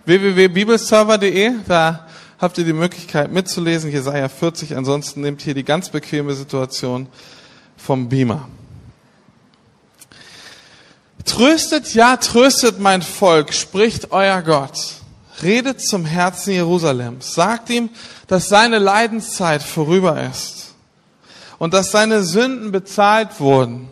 www.bibelserver.de, 0.05 1.53
da 1.67 2.07
habt 2.39 2.57
ihr 2.59 2.65
die 2.65 2.73
Möglichkeit 2.73 3.31
mitzulesen, 3.31 3.91
Jesaja 3.91 4.29
40. 4.29 4.77
Ansonsten 4.77 5.21
nehmt 5.21 5.41
hier 5.41 5.55
die 5.55 5.63
ganz 5.63 5.89
bequeme 5.89 6.33
Situation 6.35 7.07
vom 7.75 8.07
Beamer. 8.09 8.47
Tröstet, 11.25 11.95
ja, 11.95 12.17
tröstet 12.17 12.79
mein 12.79 13.01
Volk, 13.01 13.53
spricht 13.53 14.11
euer 14.11 14.43
Gott. 14.43 14.95
Redet 15.41 15.81
zum 15.81 16.05
Herzen 16.05 16.53
Jerusalems. 16.53 17.33
Sagt 17.33 17.71
ihm, 17.71 17.89
dass 18.27 18.49
seine 18.49 18.77
Leidenszeit 18.77 19.63
vorüber 19.63 20.21
ist 20.29 20.58
und 21.59 21.73
dass 21.73 21.91
seine 21.91 22.23
Sünden 22.23 22.71
bezahlt 22.71 23.39
wurden. 23.39 23.87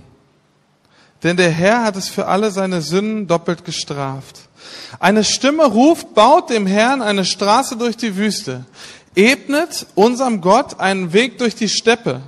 Denn 1.24 1.38
der 1.38 1.51
Herr 1.51 1.83
hat 1.83 1.95
es 1.95 2.09
für 2.09 2.27
alle 2.27 2.51
seine 2.51 2.81
Sünden 2.81 3.27
doppelt 3.27 3.65
gestraft. 3.65 4.39
Eine 5.00 5.24
Stimme 5.24 5.65
ruft, 5.65 6.13
baut 6.13 6.50
dem 6.50 6.65
Herrn 6.65 7.01
eine 7.01 7.25
Straße 7.25 7.75
durch 7.75 7.97
die 7.97 8.15
Wüste, 8.15 8.65
ebnet 9.15 9.88
unserem 9.95 10.41
Gott 10.41 10.79
einen 10.79 11.13
Weg 11.13 11.38
durch 11.38 11.55
die 11.55 11.69
Steppe. 11.69 12.21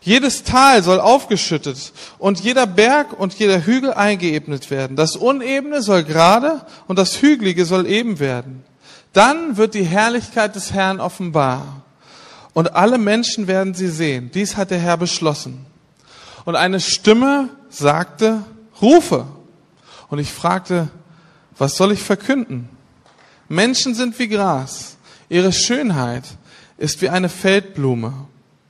Jedes 0.00 0.44
Tal 0.44 0.82
soll 0.82 1.00
aufgeschüttet 1.00 1.92
und 2.18 2.40
jeder 2.40 2.66
Berg 2.66 3.18
und 3.18 3.34
jeder 3.34 3.66
Hügel 3.66 3.92
eingeebnet 3.92 4.70
werden. 4.70 4.96
Das 4.96 5.16
Unebene 5.16 5.82
soll 5.82 6.04
gerade 6.04 6.64
und 6.86 6.98
das 6.98 7.20
Hügelige 7.20 7.64
soll 7.64 7.86
eben 7.86 8.20
werden. 8.20 8.64
Dann 9.12 9.56
wird 9.56 9.74
die 9.74 9.84
Herrlichkeit 9.84 10.54
des 10.54 10.72
Herrn 10.72 11.00
offenbar 11.00 11.85
und 12.56 12.74
alle 12.74 12.96
Menschen 12.96 13.48
werden 13.48 13.74
sie 13.74 13.88
sehen. 13.88 14.30
Dies 14.32 14.56
hat 14.56 14.70
der 14.70 14.78
Herr 14.78 14.96
beschlossen. 14.96 15.66
Und 16.46 16.56
eine 16.56 16.80
Stimme 16.80 17.50
sagte, 17.68 18.44
rufe. 18.80 19.26
Und 20.08 20.20
ich 20.20 20.32
fragte, 20.32 20.88
was 21.58 21.76
soll 21.76 21.92
ich 21.92 22.02
verkünden? 22.02 22.70
Menschen 23.50 23.94
sind 23.94 24.18
wie 24.18 24.28
Gras. 24.28 24.96
Ihre 25.28 25.52
Schönheit 25.52 26.24
ist 26.78 27.02
wie 27.02 27.10
eine 27.10 27.28
Feldblume. 27.28 28.14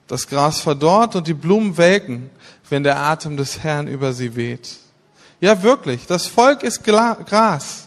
Das 0.08 0.26
Gras 0.26 0.58
verdorrt 0.58 1.14
und 1.14 1.28
die 1.28 1.34
Blumen 1.34 1.78
welken, 1.78 2.30
wenn 2.68 2.82
der 2.82 2.98
Atem 2.98 3.36
des 3.36 3.60
Herrn 3.62 3.86
über 3.86 4.12
sie 4.12 4.34
weht. 4.34 4.68
Ja, 5.40 5.62
wirklich, 5.62 6.08
das 6.08 6.26
Volk 6.26 6.64
ist 6.64 6.82
Gras. 6.82 7.86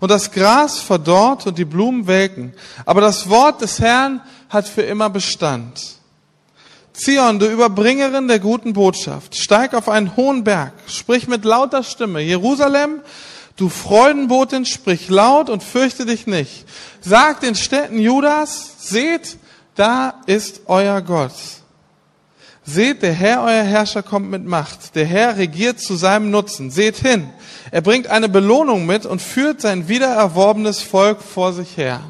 Und 0.00 0.10
das 0.10 0.30
Gras 0.30 0.78
verdorrt 0.78 1.46
und 1.46 1.58
die 1.58 1.66
Blumen 1.66 2.06
welken. 2.06 2.54
Aber 2.86 3.02
das 3.02 3.28
Wort 3.28 3.60
des 3.60 3.80
Herrn 3.80 4.22
hat 4.48 4.68
für 4.68 4.82
immer 4.82 5.10
Bestand. 5.10 5.96
Zion, 6.92 7.38
du 7.38 7.46
Überbringerin 7.46 8.26
der 8.26 8.38
guten 8.38 8.72
Botschaft, 8.72 9.36
steig 9.36 9.74
auf 9.74 9.88
einen 9.88 10.16
hohen 10.16 10.44
Berg, 10.44 10.72
sprich 10.86 11.28
mit 11.28 11.44
lauter 11.44 11.82
Stimme. 11.82 12.20
Jerusalem, 12.20 13.02
du 13.56 13.68
Freudenbotin, 13.68 14.64
sprich 14.64 15.08
laut 15.10 15.50
und 15.50 15.62
fürchte 15.62 16.06
dich 16.06 16.26
nicht. 16.26 16.64
Sag 17.02 17.40
den 17.40 17.54
Städten 17.54 17.98
Judas, 17.98 18.76
seht, 18.78 19.36
da 19.74 20.22
ist 20.26 20.62
euer 20.66 21.02
Gott. 21.02 21.34
Seht, 22.64 23.02
der 23.02 23.12
Herr, 23.12 23.42
euer 23.42 23.62
Herrscher, 23.62 24.02
kommt 24.02 24.28
mit 24.28 24.44
Macht. 24.44 24.96
Der 24.96 25.06
Herr 25.06 25.36
regiert 25.36 25.78
zu 25.78 25.94
seinem 25.94 26.30
Nutzen. 26.30 26.72
Seht 26.72 26.96
hin. 26.96 27.30
Er 27.70 27.80
bringt 27.80 28.08
eine 28.08 28.28
Belohnung 28.28 28.86
mit 28.86 29.06
und 29.06 29.22
führt 29.22 29.60
sein 29.60 29.86
wiedererworbenes 29.86 30.82
Volk 30.82 31.22
vor 31.22 31.52
sich 31.52 31.76
her. 31.76 32.00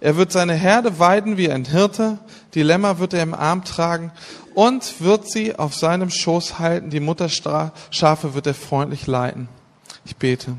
Er 0.00 0.16
wird 0.16 0.32
seine 0.32 0.54
Herde 0.54 0.98
weiden 0.98 1.36
wie 1.36 1.50
ein 1.50 1.64
Hirte. 1.64 2.18
Die 2.54 2.62
Lämmer 2.62 2.98
wird 2.98 3.14
er 3.14 3.22
im 3.22 3.34
Arm 3.34 3.64
tragen 3.64 4.12
und 4.54 5.00
wird 5.00 5.30
sie 5.30 5.56
auf 5.56 5.74
seinem 5.74 6.10
Schoß 6.10 6.58
halten. 6.58 6.90
Die 6.90 7.00
Mutterschafe 7.00 8.34
wird 8.34 8.46
er 8.46 8.54
freundlich 8.54 9.06
leiten. 9.06 9.48
Ich 10.04 10.16
bete. 10.16 10.56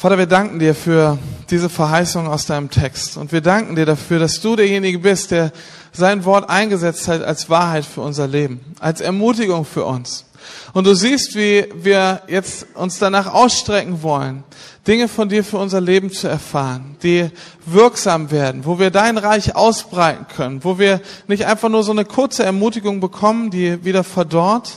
Vater, 0.00 0.16
wir 0.16 0.26
danken 0.26 0.58
dir 0.58 0.74
für 0.74 1.18
diese 1.50 1.68
Verheißung 1.68 2.26
aus 2.26 2.46
deinem 2.46 2.70
Text. 2.70 3.18
Und 3.18 3.32
wir 3.32 3.42
danken 3.42 3.76
dir 3.76 3.84
dafür, 3.84 4.18
dass 4.18 4.40
du 4.40 4.56
derjenige 4.56 4.98
bist, 4.98 5.30
der 5.30 5.52
sein 5.92 6.24
Wort 6.24 6.48
eingesetzt 6.48 7.06
hat 7.06 7.22
als 7.22 7.50
Wahrheit 7.50 7.84
für 7.84 8.00
unser 8.00 8.26
Leben, 8.26 8.60
als 8.80 9.02
Ermutigung 9.02 9.66
für 9.66 9.84
uns. 9.84 10.24
Und 10.72 10.86
du 10.86 10.94
siehst, 10.94 11.34
wie 11.34 11.66
wir 11.74 12.22
jetzt 12.28 12.66
uns 12.74 12.98
danach 12.98 13.32
ausstrecken 13.32 14.02
wollen, 14.02 14.44
Dinge 14.86 15.08
von 15.08 15.28
dir 15.28 15.44
für 15.44 15.58
unser 15.58 15.80
Leben 15.80 16.10
zu 16.10 16.26
erfahren, 16.26 16.96
die 17.02 17.30
wirksam 17.66 18.30
werden, 18.30 18.64
wo 18.64 18.78
wir 18.78 18.90
dein 18.90 19.18
Reich 19.18 19.54
ausbreiten 19.54 20.26
können, 20.34 20.64
wo 20.64 20.78
wir 20.78 21.00
nicht 21.26 21.46
einfach 21.46 21.68
nur 21.68 21.82
so 21.82 21.92
eine 21.92 22.04
kurze 22.04 22.44
Ermutigung 22.44 23.00
bekommen, 23.00 23.50
die 23.50 23.84
wieder 23.84 24.04
verdorrt, 24.04 24.70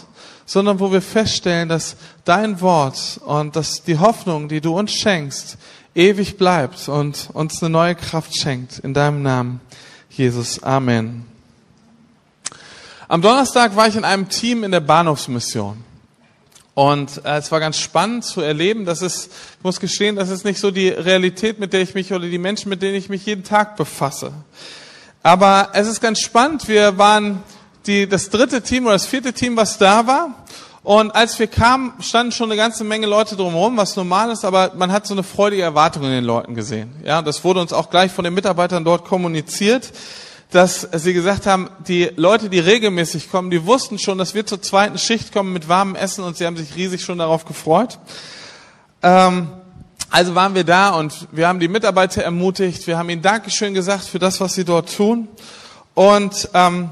sondern 0.45 0.79
wo 0.79 0.91
wir 0.91 1.01
feststellen, 1.01 1.69
dass 1.69 1.95
dein 2.25 2.59
Wort 2.61 3.21
und 3.25 3.55
dass 3.55 3.83
die 3.83 3.97
Hoffnung, 3.97 4.49
die 4.49 4.61
du 4.61 4.77
uns 4.77 4.91
schenkst, 4.91 5.57
ewig 5.95 6.37
bleibt 6.37 6.89
und 6.89 7.29
uns 7.33 7.61
eine 7.61 7.69
neue 7.69 7.95
Kraft 7.95 8.37
schenkt. 8.37 8.79
In 8.79 8.93
deinem 8.93 9.21
Namen, 9.21 9.61
Jesus. 10.09 10.61
Amen. 10.63 11.32
Am 13.07 13.21
Donnerstag 13.21 13.75
war 13.75 13.87
ich 13.87 13.95
in 13.95 14.05
einem 14.05 14.29
Team 14.29 14.63
in 14.63 14.71
der 14.71 14.79
Bahnhofsmission. 14.79 15.83
Und 16.75 17.23
äh, 17.23 17.37
es 17.37 17.51
war 17.51 17.59
ganz 17.59 17.77
spannend 17.77 18.23
zu 18.23 18.41
erleben, 18.41 18.85
dass 18.85 19.01
es, 19.01 19.27
ich 19.27 19.63
muss 19.63 19.79
gestehen, 19.79 20.15
das 20.15 20.29
ist 20.29 20.43
nicht 20.43 20.59
so 20.59 20.71
die 20.71 20.89
Realität, 20.89 21.59
mit 21.59 21.73
der 21.73 21.81
ich 21.81 21.93
mich 21.93 22.11
oder 22.13 22.27
die 22.27 22.37
Menschen, 22.39 22.69
mit 22.69 22.81
denen 22.81 22.95
ich 22.95 23.09
mich 23.09 23.25
jeden 23.25 23.43
Tag 23.43 23.75
befasse. 23.75 24.31
Aber 25.21 25.69
es 25.73 25.87
ist 25.87 26.01
ganz 26.01 26.19
spannend. 26.19 26.67
Wir 26.67 26.97
waren 26.97 27.43
die, 27.85 28.07
das 28.07 28.29
dritte 28.29 28.61
Team 28.61 28.85
oder 28.85 28.93
das 28.93 29.05
vierte 29.05 29.33
Team, 29.33 29.55
was 29.55 29.77
da 29.77 30.07
war. 30.07 30.45
Und 30.83 31.15
als 31.15 31.39
wir 31.39 31.47
kamen, 31.47 31.93
standen 32.01 32.33
schon 32.33 32.51
eine 32.51 32.57
ganze 32.57 32.83
Menge 32.83 33.07
Leute 33.07 33.37
drumherum, 33.37 33.77
was 33.77 33.95
normal 33.95 34.31
ist, 34.31 34.43
aber 34.43 34.73
man 34.75 34.91
hat 34.91 35.07
so 35.07 35.13
eine 35.13 35.23
freudige 35.23 35.61
Erwartung 35.61 36.03
in 36.03 36.11
den 36.11 36.25
Leuten 36.25 36.55
gesehen. 36.55 36.93
Ja, 37.05 37.21
das 37.21 37.43
wurde 37.45 37.61
uns 37.61 37.71
auch 37.71 37.89
gleich 37.89 38.11
von 38.11 38.25
den 38.25 38.33
Mitarbeitern 38.33 38.83
dort 38.83 39.05
kommuniziert, 39.05 39.93
dass 40.53 40.87
sie 40.93 41.13
gesagt 41.13 41.47
haben, 41.47 41.69
die 41.87 42.11
Leute, 42.15 42.47
die 42.47 42.59
regelmäßig 42.59 43.31
kommen, 43.31 43.49
die 43.49 43.65
wussten 43.65 43.97
schon, 43.97 44.19
dass 44.19 44.35
wir 44.35 44.45
zur 44.45 44.61
zweiten 44.61 44.99
Schicht 44.99 45.33
kommen 45.33 45.51
mit 45.51 45.67
warmem 45.67 45.95
Essen 45.95 46.23
und 46.23 46.37
sie 46.37 46.45
haben 46.45 46.57
sich 46.57 46.75
riesig 46.75 47.03
schon 47.03 47.17
darauf 47.17 47.45
gefreut. 47.45 47.97
Ähm, 49.01 49.47
also 50.11 50.35
waren 50.35 50.53
wir 50.53 50.63
da 50.63 50.91
und 50.91 51.27
wir 51.31 51.47
haben 51.47 51.59
die 51.59 51.67
Mitarbeiter 51.67 52.21
ermutigt, 52.21 52.85
wir 52.85 52.99
haben 52.99 53.09
ihnen 53.09 53.23
Dankeschön 53.23 53.73
gesagt 53.73 54.05
für 54.05 54.19
das, 54.19 54.39
was 54.41 54.53
sie 54.53 54.63
dort 54.63 54.95
tun. 54.95 55.27
Und 55.95 56.49
ähm, 56.53 56.89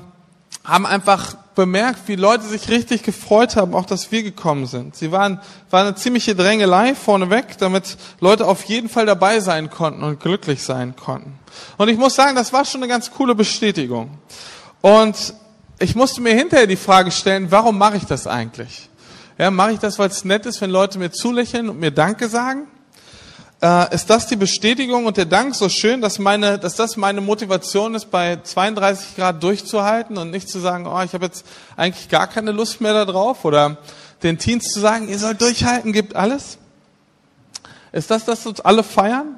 haben 0.64 0.86
einfach 0.88 1.36
bemerkt, 1.62 2.08
wie 2.08 2.16
Leute 2.16 2.44
sich 2.44 2.70
richtig 2.70 3.04
gefreut 3.04 3.56
haben, 3.56 3.76
auch 3.76 3.86
dass 3.86 4.12
wir 4.12 4.24
gekommen 4.24 4.66
sind. 4.66 4.96
Sie 4.96 5.12
waren, 5.12 5.40
war 5.70 5.82
eine 5.82 5.94
ziemliche 5.94 6.36
Drängelei 6.36 6.96
vorneweg, 6.96 7.58
damit 7.60 7.98
Leute 8.20 8.48
auf 8.48 8.64
jeden 8.64 8.90
Fall 8.90 9.06
dabei 9.06 9.40
sein 9.40 9.70
konnten 9.70 10.02
und 10.04 10.20
glücklich 10.20 10.64
sein 10.64 10.96
konnten. 10.96 11.38
Und 11.78 11.88
ich 11.88 11.98
muss 11.98 12.16
sagen, 12.16 12.36
das 12.36 12.52
war 12.52 12.66
schon 12.66 12.82
eine 12.82 12.88
ganz 12.88 13.12
coole 13.12 13.36
Bestätigung. 13.36 14.10
Und 14.82 15.36
ich 15.78 15.96
musste 15.96 16.22
mir 16.22 16.34
hinterher 16.34 16.66
die 16.66 16.76
Frage 16.76 17.12
stellen, 17.12 17.52
warum 17.52 17.78
mache 17.78 17.98
ich 17.98 18.06
das 18.06 18.26
eigentlich? 18.26 18.90
Ja, 19.38 19.52
mache 19.52 19.74
ich 19.74 19.80
das, 19.80 20.00
weil 20.00 20.10
es 20.10 20.26
nett 20.26 20.48
ist, 20.48 20.62
wenn 20.62 20.72
Leute 20.72 20.98
mir 20.98 21.12
zulächeln 21.12 21.70
und 21.70 21.80
mir 21.80 21.92
Danke 21.92 22.28
sagen? 22.28 22.66
Äh, 23.62 23.94
ist 23.94 24.10
das 24.10 24.28
die 24.28 24.36
Bestätigung 24.36 25.06
und 25.06 25.18
der 25.18 25.26
Dank 25.26 25.56
so 25.56 25.70
schön, 25.70 26.02
dass, 26.02 26.20
meine, 26.20 26.58
dass 26.58 26.76
das 26.76 26.98
meine 26.98 27.22
Motivation 27.22 27.96
ist, 27.96 28.10
bei 28.10 28.40
32 28.42 29.16
Grad 29.16 29.42
durchzuhalten 29.44 30.18
und 30.18 30.32
nicht 30.32 30.50
zu 30.50 30.60
sagen, 30.60 30.88
oh, 30.88 31.02
ich 31.02 31.14
habe 31.14 31.26
jetzt 31.26 31.46
eigentlich 31.78 32.10
gar 32.10 32.28
keine 32.28 32.52
Lust 32.52 32.82
mehr 32.82 32.94
darauf 32.94 33.46
oder 33.46 33.78
den 34.24 34.38
Teens 34.38 34.72
zu 34.72 34.80
sagen, 34.80 35.10
ihr 35.10 35.20
sollt 35.20 35.42
durchhalten, 35.42 35.94
gibt 35.94 36.16
alles? 36.16 36.58
Ist 37.92 38.10
das, 38.10 38.26
dass 38.26 38.46
uns 38.46 38.62
alle 38.62 38.84
feiern? 38.84 39.38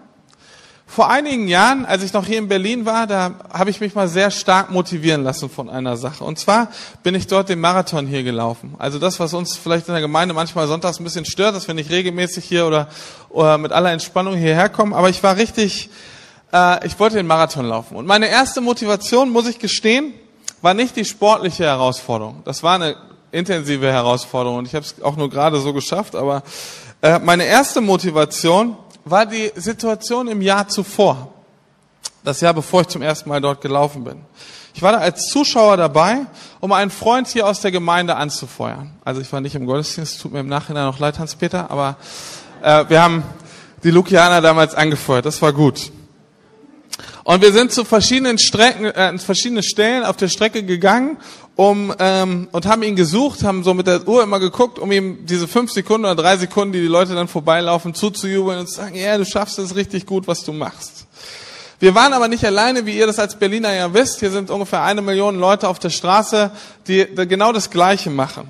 Vor 0.96 1.10
einigen 1.10 1.48
Jahren, 1.48 1.88
als 1.88 2.04
ich 2.04 2.14
noch 2.14 2.28
hier 2.28 2.38
in 2.38 2.48
Berlin 2.48 2.86
war, 2.86 3.08
da 3.08 3.32
habe 3.52 3.72
ich 3.72 3.82
mich 3.82 3.96
mal 3.96 4.08
sehr 4.08 4.30
stark 4.30 4.70
motivieren 4.70 5.24
lassen 5.24 5.50
von 5.50 5.68
einer 5.68 5.98
Sache. 5.98 6.24
Und 6.24 6.38
zwar 6.38 6.68
bin 7.02 7.16
ich 7.16 7.26
dort 7.26 7.50
den 7.50 7.60
Marathon 7.60 8.06
hier 8.06 8.22
gelaufen. 8.22 8.76
Also 8.78 9.00
das, 9.00 9.20
was 9.20 9.34
uns 9.34 9.58
vielleicht 9.58 9.88
in 9.88 9.96
der 9.96 10.04
Gemeinde 10.04 10.36
manchmal 10.36 10.68
sonntags 10.68 11.00
ein 11.00 11.04
bisschen 11.04 11.26
stört, 11.26 11.56
dass 11.56 11.68
wir 11.68 11.74
nicht 11.74 11.90
regelmäßig 11.90 12.46
hier 12.46 12.68
oder, 12.68 12.90
oder 13.30 13.58
mit 13.58 13.72
aller 13.72 13.92
Entspannung 13.92 14.36
hierher 14.36 14.70
kommen. 14.70 14.94
Aber 14.94 15.10
ich 15.10 15.24
war 15.24 15.36
richtig, 15.36 15.90
äh, 16.54 16.86
ich 16.86 17.00
wollte 17.00 17.16
den 17.16 17.26
Marathon 17.26 17.66
laufen. 17.66 17.98
Und 17.98 18.06
meine 18.06 18.28
erste 18.28 18.62
Motivation, 18.62 19.32
muss 19.32 19.48
ich 19.48 19.58
gestehen, 19.58 20.14
war 20.62 20.76
nicht 20.76 20.96
die 20.96 21.06
sportliche 21.06 21.64
Herausforderung. 21.64 22.44
Das 22.46 22.62
war 22.62 22.76
eine 22.76 22.96
intensive 23.32 23.92
Herausforderung 23.92 24.60
und 24.60 24.68
ich 24.68 24.76
habe 24.76 24.86
es 24.86 25.02
auch 25.02 25.16
nur 25.16 25.32
gerade 25.32 25.60
so 25.60 25.74
geschafft. 25.74 26.16
Aber 26.16 26.44
äh, 27.02 27.18
meine 27.18 27.46
erste 27.46 27.82
Motivation 27.82 28.78
war 29.06 29.26
die 29.26 29.52
Situation 29.56 30.28
im 30.28 30.42
Jahr 30.42 30.68
zuvor. 30.68 31.34
Das 32.24 32.42
Jahr, 32.42 32.54
bevor 32.54 32.82
ich 32.82 32.88
zum 32.88 33.02
ersten 33.02 33.30
Mal 33.30 33.42
dort 33.42 33.62
gelaufen 33.62 34.04
bin. 34.04 34.22
Ich 34.74 34.82
war 34.82 34.94
da 34.94 35.00
als 35.00 35.28
Zuschauer 35.28 35.78
dabei, 35.78 36.26
um 36.60 36.72
einen 36.72 36.90
Freund 36.90 37.28
hier 37.28 37.46
aus 37.46 37.62
der 37.62 37.72
Gemeinde 37.72 38.16
anzufeuern. 38.16 38.92
Also 39.04 39.22
ich 39.22 39.32
war 39.32 39.42
nicht 39.42 39.56
im 39.56 39.66
Gottesdienst, 39.66 40.20
tut 40.20 40.34
mir 40.34 40.40
im 40.40 40.48
Nachhinein 40.48 40.86
noch 40.86 41.00
leid, 41.00 41.20
Hans-Peter, 41.20 41.70
aber 41.70 41.98
äh, 42.62 42.86
wir 42.88 43.02
haben 43.02 43.24
die 43.84 43.92
Lukianer 43.92 44.42
damals 44.42 44.74
angefeuert. 44.74 45.26
Das 45.26 45.42
war 45.42 45.54
gut. 45.54 45.92
Und 47.24 47.42
wir 47.42 47.54
sind 47.54 47.72
zu 47.72 47.86
verschiedenen 47.86 48.38
Strecken, 48.38 48.86
äh, 48.86 49.18
verschiedene 49.18 49.64
Stellen 49.64 50.04
auf 50.04 50.18
der 50.18 50.28
Strecke 50.28 50.64
gegangen, 50.64 51.18
um 51.56 51.94
ähm, 52.00 52.48
und 52.52 52.66
haben 52.66 52.84
ihn 52.84 52.96
gesucht, 52.96 53.44
haben 53.44 53.64
so 53.64 53.74
mit 53.74 53.86
der 53.86 54.08
Uhr 54.08 54.24
immer 54.24 54.40
geguckt, 54.40 54.80
um 54.80 54.92
ihm 54.92 55.26
diese 55.26 55.48
fünf 55.48 55.72
Sekunden 55.72 56.06
oder 56.06 56.16
drei 56.16 56.38
Sekunden, 56.38 56.74
die 56.74 56.82
die 56.82 56.88
Leute 56.88 57.14
dann 57.14 57.28
vorbeilaufen, 57.28 57.94
zuzujubeln 57.94 58.60
und 58.60 58.68
zu 58.68 58.76
sagen, 58.76 58.96
ja, 58.96 59.18
du 59.18 59.26
schaffst 59.26 59.60
es 59.60 59.76
richtig 59.76 60.06
gut, 60.06 60.28
was 60.28 60.44
du 60.44 60.52
machst. 60.52 61.06
Wir 61.80 61.94
waren 61.94 62.14
aber 62.14 62.28
nicht 62.28 62.46
alleine, 62.46 62.86
wie 62.86 62.98
ihr 62.98 63.08
das 63.08 63.20
als 63.20 63.38
Berliner 63.38 63.74
ja 63.74 63.94
wisst. 63.94 64.22
Hier 64.22 64.32
sind 64.32 64.50
ungefähr 64.50 64.82
eine 64.84 65.02
Million 65.02 65.38
Leute 65.38 65.68
auf 65.68 65.80
der 65.80 65.90
Straße, 65.90 66.52
die 66.88 67.06
genau 67.28 67.52
das 67.52 67.70
Gleiche 67.70 68.10
machen. 68.10 68.48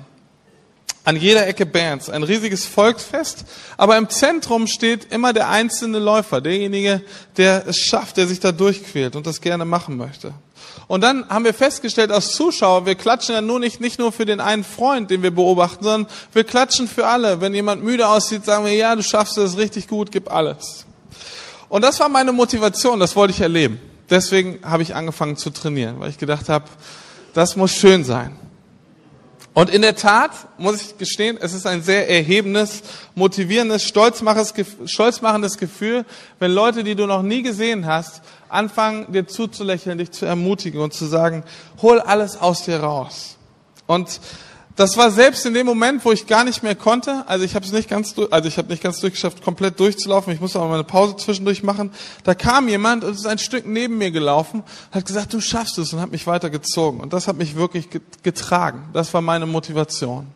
An 1.02 1.16
jeder 1.16 1.46
Ecke 1.46 1.66
Bands, 1.66 2.08
ein 2.08 2.22
riesiges 2.22 2.64
Volksfest, 2.64 3.44
aber 3.76 3.98
im 3.98 4.08
Zentrum 4.08 4.66
steht 4.66 5.12
immer 5.12 5.34
der 5.34 5.50
einzelne 5.50 5.98
Läufer, 5.98 6.40
derjenige, 6.40 7.02
der 7.36 7.66
es 7.66 7.76
schafft, 7.76 8.16
der 8.16 8.26
sich 8.26 8.40
da 8.40 8.52
durchquält 8.52 9.14
und 9.14 9.26
das 9.26 9.42
gerne 9.42 9.66
machen 9.66 9.98
möchte. 9.98 10.32
Und 10.86 11.00
dann 11.00 11.28
haben 11.28 11.44
wir 11.44 11.54
festgestellt 11.54 12.10
als 12.10 12.32
Zuschauer, 12.32 12.84
wir 12.86 12.94
klatschen 12.94 13.34
ja 13.34 13.40
nur 13.40 13.58
nicht, 13.58 13.80
nicht 13.80 13.98
nur 13.98 14.12
für 14.12 14.26
den 14.26 14.40
einen 14.40 14.64
Freund, 14.64 15.10
den 15.10 15.22
wir 15.22 15.30
beobachten, 15.30 15.82
sondern 15.82 16.10
wir 16.32 16.44
klatschen 16.44 16.88
für 16.88 17.06
alle. 17.06 17.40
Wenn 17.40 17.54
jemand 17.54 17.82
müde 17.82 18.06
aussieht, 18.06 18.44
sagen 18.44 18.64
wir, 18.64 18.72
ja, 18.74 18.94
du 18.94 19.02
schaffst 19.02 19.38
es 19.38 19.56
richtig 19.56 19.88
gut, 19.88 20.12
gib 20.12 20.30
alles. 20.30 20.84
Und 21.68 21.82
das 21.82 21.98
war 22.00 22.08
meine 22.08 22.32
Motivation, 22.32 23.00
das 23.00 23.16
wollte 23.16 23.32
ich 23.32 23.40
erleben. 23.40 23.80
Deswegen 24.10 24.58
habe 24.62 24.82
ich 24.82 24.94
angefangen 24.94 25.36
zu 25.36 25.50
trainieren, 25.50 25.98
weil 25.98 26.10
ich 26.10 26.18
gedacht 26.18 26.48
habe, 26.48 26.66
das 27.32 27.56
muss 27.56 27.72
schön 27.72 28.04
sein. 28.04 28.36
Und 29.54 29.70
in 29.70 29.82
der 29.82 29.94
Tat, 29.94 30.32
muss 30.58 30.82
ich 30.82 30.98
gestehen, 30.98 31.38
es 31.40 31.52
ist 31.54 31.64
ein 31.64 31.82
sehr 31.82 32.10
erhebendes, 32.10 32.82
motivierendes, 33.14 33.84
stolzmachendes 33.84 35.58
Gefühl, 35.58 36.04
wenn 36.40 36.50
Leute, 36.50 36.82
die 36.82 36.96
du 36.96 37.06
noch 37.06 37.22
nie 37.22 37.42
gesehen 37.42 37.86
hast, 37.86 38.20
anfangen, 38.48 39.12
dir 39.12 39.26
zuzulächeln, 39.26 39.98
dich 39.98 40.10
zu 40.10 40.26
ermutigen 40.26 40.80
und 40.80 40.92
zu 40.92 41.06
sagen, 41.06 41.44
hol 41.82 42.00
alles 42.00 42.36
aus 42.36 42.64
dir 42.64 42.80
raus. 42.80 43.36
Und 43.86 44.20
das 44.76 44.96
war 44.96 45.12
selbst 45.12 45.46
in 45.46 45.54
dem 45.54 45.66
Moment, 45.66 46.04
wo 46.04 46.10
ich 46.10 46.26
gar 46.26 46.42
nicht 46.42 46.64
mehr 46.64 46.74
konnte. 46.74 47.22
Also 47.28 47.44
ich 47.44 47.54
habe 47.54 47.64
es 47.64 47.70
nicht 47.70 47.88
ganz, 47.88 48.14
also 48.30 48.48
ich 48.48 48.58
habe 48.58 48.68
nicht 48.68 48.82
ganz 48.82 48.98
durchgeschafft, 48.98 49.42
komplett 49.42 49.78
durchzulaufen. 49.78 50.32
Ich 50.32 50.40
musste 50.40 50.58
auch 50.58 50.68
mal 50.68 50.74
eine 50.74 50.84
Pause 50.84 51.16
zwischendurch 51.16 51.62
machen. 51.62 51.92
Da 52.24 52.34
kam 52.34 52.68
jemand 52.68 53.04
und 53.04 53.12
ist 53.12 53.26
ein 53.26 53.38
Stück 53.38 53.66
neben 53.66 53.98
mir 53.98 54.10
gelaufen, 54.10 54.64
hat 54.90 55.06
gesagt, 55.06 55.32
du 55.32 55.40
schaffst 55.40 55.78
es 55.78 55.92
und 55.92 56.00
hat 56.00 56.10
mich 56.10 56.26
weitergezogen. 56.26 57.00
Und 57.00 57.12
das 57.12 57.28
hat 57.28 57.36
mich 57.36 57.54
wirklich 57.54 57.88
getragen. 58.24 58.88
Das 58.92 59.14
war 59.14 59.20
meine 59.20 59.46
Motivation. 59.46 60.26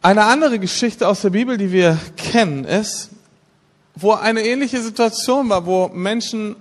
Eine 0.00 0.24
andere 0.26 0.60
Geschichte 0.60 1.08
aus 1.08 1.22
der 1.22 1.30
Bibel, 1.30 1.58
die 1.58 1.72
wir 1.72 1.98
kennen, 2.16 2.64
ist, 2.64 3.10
wo 4.00 4.12
eine 4.12 4.42
ähnliche 4.44 4.80
Situation 4.80 5.48
war, 5.48 5.66
wo 5.66 5.88
Menschen 5.88 6.56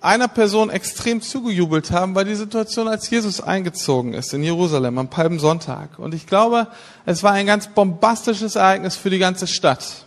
einer 0.00 0.28
Person 0.28 0.68
extrem 0.68 1.22
zugejubelt 1.22 1.90
haben, 1.90 2.14
war 2.14 2.24
die 2.24 2.34
Situation, 2.34 2.88
als 2.88 3.08
Jesus 3.08 3.40
eingezogen 3.40 4.12
ist 4.12 4.34
in 4.34 4.42
Jerusalem 4.42 4.98
am 4.98 5.08
Palmsonntag. 5.08 5.98
Und 5.98 6.12
ich 6.12 6.26
glaube, 6.26 6.66
es 7.06 7.22
war 7.22 7.32
ein 7.32 7.46
ganz 7.46 7.68
bombastisches 7.68 8.56
Ereignis 8.56 8.96
für 8.96 9.08
die 9.08 9.18
ganze 9.18 9.46
Stadt. 9.46 10.04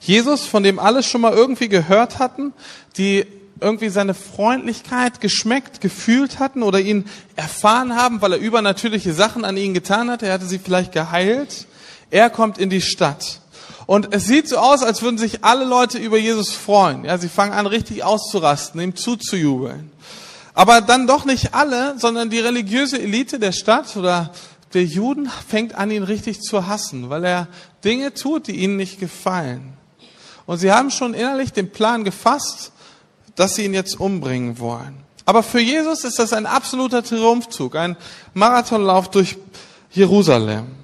Jesus, 0.00 0.44
von 0.46 0.62
dem 0.62 0.78
alle 0.78 1.02
schon 1.02 1.22
mal 1.22 1.32
irgendwie 1.32 1.68
gehört 1.68 2.18
hatten, 2.18 2.52
die 2.98 3.24
irgendwie 3.60 3.88
seine 3.88 4.14
Freundlichkeit 4.14 5.20
geschmeckt, 5.20 5.80
gefühlt 5.80 6.38
hatten 6.38 6.62
oder 6.62 6.78
ihn 6.78 7.06
erfahren 7.36 7.96
haben, 7.96 8.20
weil 8.20 8.34
er 8.34 8.38
übernatürliche 8.38 9.12
Sachen 9.12 9.44
an 9.44 9.56
ihnen 9.56 9.74
getan 9.74 10.10
hat. 10.10 10.22
Er 10.22 10.32
hatte 10.32 10.46
sie 10.46 10.58
vielleicht 10.58 10.92
geheilt. 10.92 11.66
Er 12.10 12.30
kommt 12.30 12.58
in 12.58 12.70
die 12.70 12.82
Stadt. 12.82 13.40
Und 13.88 14.14
es 14.14 14.26
sieht 14.26 14.46
so 14.46 14.58
aus, 14.58 14.82
als 14.82 15.00
würden 15.00 15.16
sich 15.16 15.44
alle 15.46 15.64
Leute 15.64 15.96
über 15.96 16.18
Jesus 16.18 16.52
freuen. 16.52 17.06
Ja, 17.06 17.16
sie 17.16 17.30
fangen 17.30 17.54
an, 17.54 17.66
richtig 17.66 18.04
auszurasten, 18.04 18.78
ihm 18.82 18.94
zuzujubeln. 18.94 19.90
Aber 20.52 20.82
dann 20.82 21.06
doch 21.06 21.24
nicht 21.24 21.54
alle, 21.54 21.98
sondern 21.98 22.28
die 22.28 22.38
religiöse 22.38 23.00
Elite 23.00 23.38
der 23.38 23.52
Stadt 23.52 23.96
oder 23.96 24.30
der 24.74 24.84
Juden 24.84 25.30
fängt 25.48 25.74
an, 25.74 25.90
ihn 25.90 26.02
richtig 26.02 26.42
zu 26.42 26.66
hassen, 26.66 27.08
weil 27.08 27.24
er 27.24 27.48
Dinge 27.82 28.12
tut, 28.12 28.48
die 28.48 28.56
ihnen 28.56 28.76
nicht 28.76 29.00
gefallen. 29.00 29.72
Und 30.44 30.58
sie 30.58 30.70
haben 30.70 30.90
schon 30.90 31.14
innerlich 31.14 31.54
den 31.54 31.72
Plan 31.72 32.04
gefasst, 32.04 32.72
dass 33.36 33.54
sie 33.54 33.64
ihn 33.64 33.72
jetzt 33.72 33.98
umbringen 33.98 34.58
wollen. 34.58 34.98
Aber 35.24 35.42
für 35.42 35.60
Jesus 35.60 36.04
ist 36.04 36.18
das 36.18 36.34
ein 36.34 36.44
absoluter 36.44 37.02
Triumphzug, 37.02 37.74
ein 37.74 37.96
Marathonlauf 38.34 39.10
durch 39.10 39.38
Jerusalem. 39.92 40.77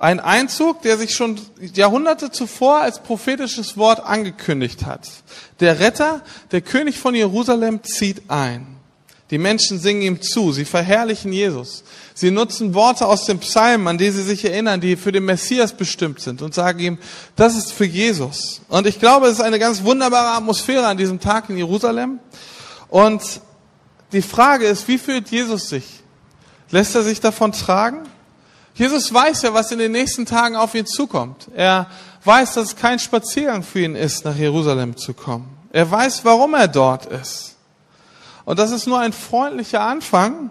Ein 0.00 0.20
Einzug, 0.20 0.82
der 0.82 0.96
sich 0.96 1.14
schon 1.14 1.40
Jahrhunderte 1.74 2.30
zuvor 2.30 2.78
als 2.78 3.02
prophetisches 3.02 3.76
Wort 3.76 3.98
angekündigt 3.98 4.86
hat. 4.86 5.08
Der 5.58 5.80
Retter, 5.80 6.22
der 6.52 6.60
König 6.60 6.98
von 6.98 7.16
Jerusalem, 7.16 7.82
zieht 7.82 8.30
ein. 8.30 8.78
Die 9.30 9.38
Menschen 9.38 9.78
singen 9.78 10.02
ihm 10.02 10.22
zu, 10.22 10.52
sie 10.52 10.64
verherrlichen 10.64 11.32
Jesus. 11.32 11.82
Sie 12.14 12.30
nutzen 12.30 12.74
Worte 12.74 13.06
aus 13.06 13.26
dem 13.26 13.40
Psalm, 13.40 13.86
an 13.88 13.98
die 13.98 14.10
sie 14.10 14.22
sich 14.22 14.44
erinnern, 14.44 14.80
die 14.80 14.96
für 14.96 15.12
den 15.12 15.24
Messias 15.24 15.72
bestimmt 15.72 16.20
sind 16.20 16.40
und 16.42 16.54
sagen 16.54 16.78
ihm, 16.78 16.98
das 17.36 17.56
ist 17.56 17.72
für 17.72 17.84
Jesus. 17.84 18.62
Und 18.68 18.86
ich 18.86 19.00
glaube, 19.00 19.26
es 19.26 19.34
ist 19.34 19.44
eine 19.44 19.58
ganz 19.58 19.82
wunderbare 19.82 20.36
Atmosphäre 20.36 20.86
an 20.86 20.96
diesem 20.96 21.20
Tag 21.20 21.50
in 21.50 21.58
Jerusalem. 21.58 22.20
Und 22.88 23.22
die 24.12 24.22
Frage 24.22 24.64
ist, 24.64 24.88
wie 24.88 24.96
fühlt 24.96 25.28
Jesus 25.28 25.68
sich? 25.68 25.84
Lässt 26.70 26.94
er 26.94 27.02
sich 27.02 27.20
davon 27.20 27.52
tragen? 27.52 28.06
Jesus 28.78 29.12
weiß 29.12 29.42
ja, 29.42 29.52
was 29.52 29.72
in 29.72 29.80
den 29.80 29.90
nächsten 29.90 30.24
Tagen 30.24 30.54
auf 30.54 30.72
ihn 30.76 30.86
zukommt. 30.86 31.48
Er 31.52 31.90
weiß, 32.22 32.54
dass 32.54 32.68
es 32.68 32.76
kein 32.76 33.00
Spaziergang 33.00 33.64
für 33.64 33.80
ihn 33.80 33.96
ist, 33.96 34.24
nach 34.24 34.36
Jerusalem 34.36 34.96
zu 34.96 35.14
kommen. 35.14 35.48
Er 35.72 35.90
weiß, 35.90 36.24
warum 36.24 36.54
er 36.54 36.68
dort 36.68 37.06
ist. 37.06 37.56
Und 38.44 38.60
das 38.60 38.70
ist 38.70 38.86
nur 38.86 39.00
ein 39.00 39.12
freundlicher 39.12 39.80
Anfang 39.80 40.50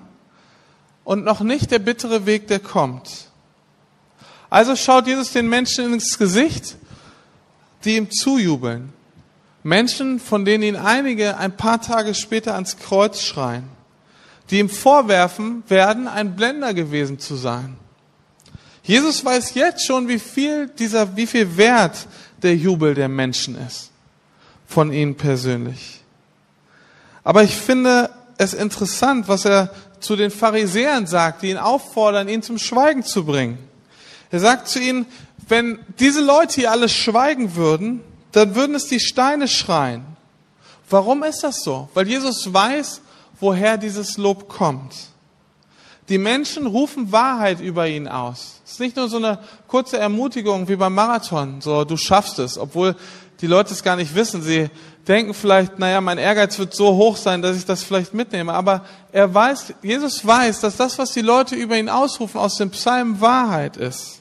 und 1.05 1.23
noch 1.23 1.39
nicht 1.39 1.71
der 1.71 1.79
bittere 1.79 2.25
Weg, 2.25 2.47
der 2.47 2.59
kommt. 2.59 3.29
Also 4.49 4.75
schaut 4.75 5.07
Jesus 5.07 5.31
den 5.31 5.47
Menschen 5.47 5.93
ins 5.93 6.17
Gesicht, 6.17 6.75
die 7.85 7.95
ihm 7.95 8.11
zujubeln. 8.11 8.91
Menschen, 9.63 10.19
von 10.19 10.43
denen 10.43 10.63
ihn 10.63 10.75
einige 10.75 11.37
ein 11.37 11.55
paar 11.55 11.81
Tage 11.81 12.13
später 12.13 12.55
ans 12.55 12.75
Kreuz 12.75 13.21
schreien, 13.21 13.69
die 14.49 14.59
ihm 14.59 14.69
vorwerfen 14.69 15.63
werden, 15.69 16.09
ein 16.09 16.35
Blender 16.35 16.73
gewesen 16.73 17.19
zu 17.19 17.37
sein 17.37 17.77
Jesus 18.87 19.23
weiß 19.25 19.53
jetzt 19.53 19.85
schon, 19.85 20.07
wie 20.07 20.17
viel 20.17 20.69
dieser, 20.69 21.17
wie 21.17 21.27
viel 21.27 21.57
wert 21.57 22.07
der 22.41 22.55
Jubel 22.55 22.95
der 22.95 23.09
Menschen 23.09 23.57
ist. 23.67 23.91
Von 24.65 24.93
ihnen 24.93 25.15
persönlich. 25.15 25.99
Aber 27.21 27.43
ich 27.43 27.53
finde 27.53 28.09
es 28.37 28.53
interessant, 28.53 29.27
was 29.27 29.43
er 29.43 29.73
zu 29.99 30.15
den 30.15 30.31
Pharisäern 30.31 31.05
sagt, 31.05 31.41
die 31.41 31.49
ihn 31.49 31.57
auffordern, 31.57 32.29
ihn 32.29 32.41
zum 32.41 32.57
Schweigen 32.57 33.03
zu 33.03 33.25
bringen. 33.25 33.57
Er 34.31 34.39
sagt 34.39 34.69
zu 34.69 34.79
ihnen, 34.79 35.05
wenn 35.49 35.79
diese 35.99 36.23
Leute 36.23 36.55
hier 36.55 36.71
alle 36.71 36.87
schweigen 36.87 37.55
würden, 37.57 38.01
dann 38.31 38.55
würden 38.55 38.75
es 38.75 38.87
die 38.87 39.01
Steine 39.01 39.49
schreien. 39.49 40.05
Warum 40.89 41.23
ist 41.23 41.43
das 41.43 41.61
so? 41.61 41.89
Weil 41.93 42.07
Jesus 42.07 42.53
weiß, 42.53 43.01
woher 43.41 43.77
dieses 43.77 44.15
Lob 44.15 44.47
kommt. 44.47 44.93
Die 46.07 46.17
Menschen 46.17 46.65
rufen 46.67 47.11
Wahrheit 47.11 47.59
über 47.59 47.85
ihn 47.89 48.07
aus. 48.07 48.56
Es 48.67 48.73
ist 48.73 48.79
nicht 48.81 48.97
nur 48.97 49.07
so 49.07 49.15
eine 49.15 49.39
kurze 49.69 49.97
Ermutigung 49.97 50.67
wie 50.67 50.75
beim 50.75 50.93
Marathon, 50.93 51.61
so 51.61 51.85
du 51.85 51.95
schaffst 51.95 52.37
es, 52.37 52.57
obwohl 52.57 52.97
die 53.39 53.47
Leute 53.47 53.71
es 53.71 53.81
gar 53.81 53.95
nicht 53.95 54.13
wissen. 54.13 54.41
Sie 54.41 54.69
denken 55.07 55.33
vielleicht, 55.33 55.79
naja, 55.79 56.01
mein 56.01 56.17
Ehrgeiz 56.17 56.59
wird 56.59 56.73
so 56.73 56.97
hoch 56.97 57.15
sein, 57.15 57.41
dass 57.41 57.55
ich 57.55 57.63
das 57.63 57.81
vielleicht 57.81 58.13
mitnehme. 58.13 58.53
Aber 58.53 58.83
er 59.13 59.33
weiß, 59.33 59.73
Jesus 59.81 60.27
weiß, 60.27 60.59
dass 60.59 60.75
das, 60.75 60.99
was 60.99 61.13
die 61.13 61.21
Leute 61.21 61.55
über 61.55 61.77
ihn 61.77 61.87
ausrufen, 61.87 62.41
aus 62.41 62.57
dem 62.57 62.71
Psalm 62.71 63.21
Wahrheit 63.21 63.77
ist. 63.77 64.19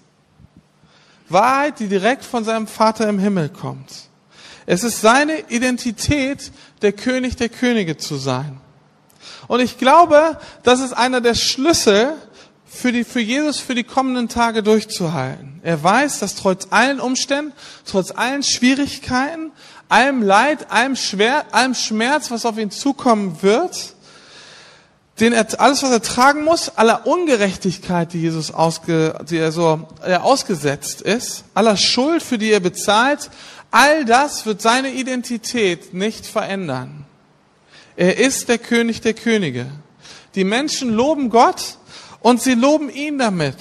Wahrheit, 1.29 1.81
die 1.81 1.89
direkt 1.89 2.25
von 2.25 2.45
seinem 2.45 2.69
Vater 2.69 3.09
im 3.09 3.19
Himmel 3.19 3.49
kommt. 3.49 3.91
Es 4.65 4.85
ist 4.85 5.01
seine 5.01 5.41
Identität, 5.49 6.53
der 6.83 6.93
König 6.93 7.35
der 7.35 7.49
Könige 7.49 7.97
zu 7.97 8.15
sein. 8.15 8.61
Und 9.49 9.59
ich 9.59 9.77
glaube, 9.77 10.39
das 10.63 10.79
ist 10.79 10.93
einer 10.93 11.21
der 11.21 11.35
Schlüssel 11.35 12.15
für, 12.67 12.93
die, 12.93 13.05
für 13.05 13.21
Jesus 13.21 13.61
für 13.61 13.75
die 13.75 13.85
kommenden 13.85 14.29
Tage 14.29 14.63
durchzuhalten. 14.63 15.61
Er 15.63 15.83
weiß, 15.83 16.19
dass 16.19 16.35
trotz 16.35 16.69
allen 16.71 17.01
Umständen, 17.01 17.53
trotz 17.85 18.11
allen 18.11 18.43
Schwierigkeiten, 18.43 19.53
allem 19.89 20.23
Leid, 20.23 20.71
allem, 20.71 20.97
Schwer, 20.97 21.55
allem 21.55 21.75
Schmerz, 21.75 22.31
was 22.31 22.45
auf 22.45 22.59
ihn 22.59 22.71
zukommen 22.71 23.43
wird, 23.43 23.95
den 25.21 25.33
er, 25.33 25.47
alles, 25.61 25.83
was 25.83 25.91
er 25.91 26.03
tragen 26.03 26.45
muss, 26.45 26.77
aller 26.77 27.07
Ungerechtigkeit, 27.07 28.13
die 28.13 28.21
Jesus 28.21 28.53
ausge, 28.53 29.19
die 29.31 29.39
er 29.39 29.53
so 29.53 29.89
er 30.03 30.25
ausgesetzt 30.25 31.01
ist, 31.01 31.45
aller 31.55 31.77
Schuld, 31.77 32.23
für 32.23 32.37
die 32.37 32.51
er 32.51 32.61
bezahlt, 32.61 33.31
all 33.71 34.05
das 34.05 34.45
wird 34.45 34.61
seine 34.61 34.91
Identität 34.91 35.95
nicht 35.95 36.27
verändern. 36.27 37.07
Er 37.97 38.19
ist 38.19 38.49
der 38.49 38.59
König 38.59 39.01
der 39.01 39.15
Könige. 39.15 39.67
Die 40.35 40.45
Menschen 40.45 40.91
loben 40.91 41.31
Gott 41.31 41.79
und 42.27 42.43
sie 42.43 42.55
loben 42.55 42.91
ihn 42.91 43.19
damit. 43.19 43.55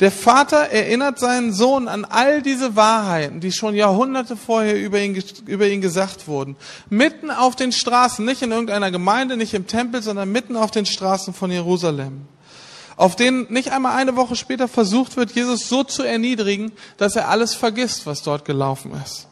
Der 0.00 0.10
Vater 0.10 0.70
erinnert 0.70 1.20
seinen 1.20 1.52
Sohn 1.52 1.86
an 1.86 2.04
all 2.04 2.42
diese 2.42 2.74
Wahrheiten, 2.74 3.38
die 3.38 3.52
schon 3.52 3.76
Jahrhunderte 3.76 4.36
vorher 4.36 4.76
über 4.76 4.98
ihn, 4.98 5.22
über 5.46 5.68
ihn 5.68 5.80
gesagt 5.80 6.26
wurden. 6.26 6.56
Mitten 6.90 7.30
auf 7.30 7.54
den 7.54 7.70
Straßen, 7.70 8.24
nicht 8.24 8.42
in 8.42 8.50
irgendeiner 8.50 8.90
Gemeinde, 8.90 9.36
nicht 9.36 9.54
im 9.54 9.68
Tempel, 9.68 10.02
sondern 10.02 10.32
mitten 10.32 10.56
auf 10.56 10.72
den 10.72 10.86
Straßen 10.86 11.34
von 11.34 11.52
Jerusalem. 11.52 12.22
Auf 12.96 13.14
denen 13.14 13.46
nicht 13.48 13.70
einmal 13.70 13.94
eine 13.94 14.16
Woche 14.16 14.34
später 14.34 14.66
versucht 14.66 15.16
wird, 15.16 15.30
Jesus 15.30 15.68
so 15.68 15.84
zu 15.84 16.02
erniedrigen, 16.02 16.72
dass 16.96 17.14
er 17.14 17.28
alles 17.28 17.54
vergisst, 17.54 18.06
was 18.06 18.24
dort 18.24 18.44
gelaufen 18.44 18.90
ist. 19.04 19.28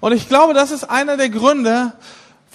Und 0.00 0.12
ich 0.12 0.26
glaube, 0.26 0.54
das 0.54 0.70
ist 0.70 0.84
einer 0.84 1.18
der 1.18 1.28
Gründe, 1.28 1.92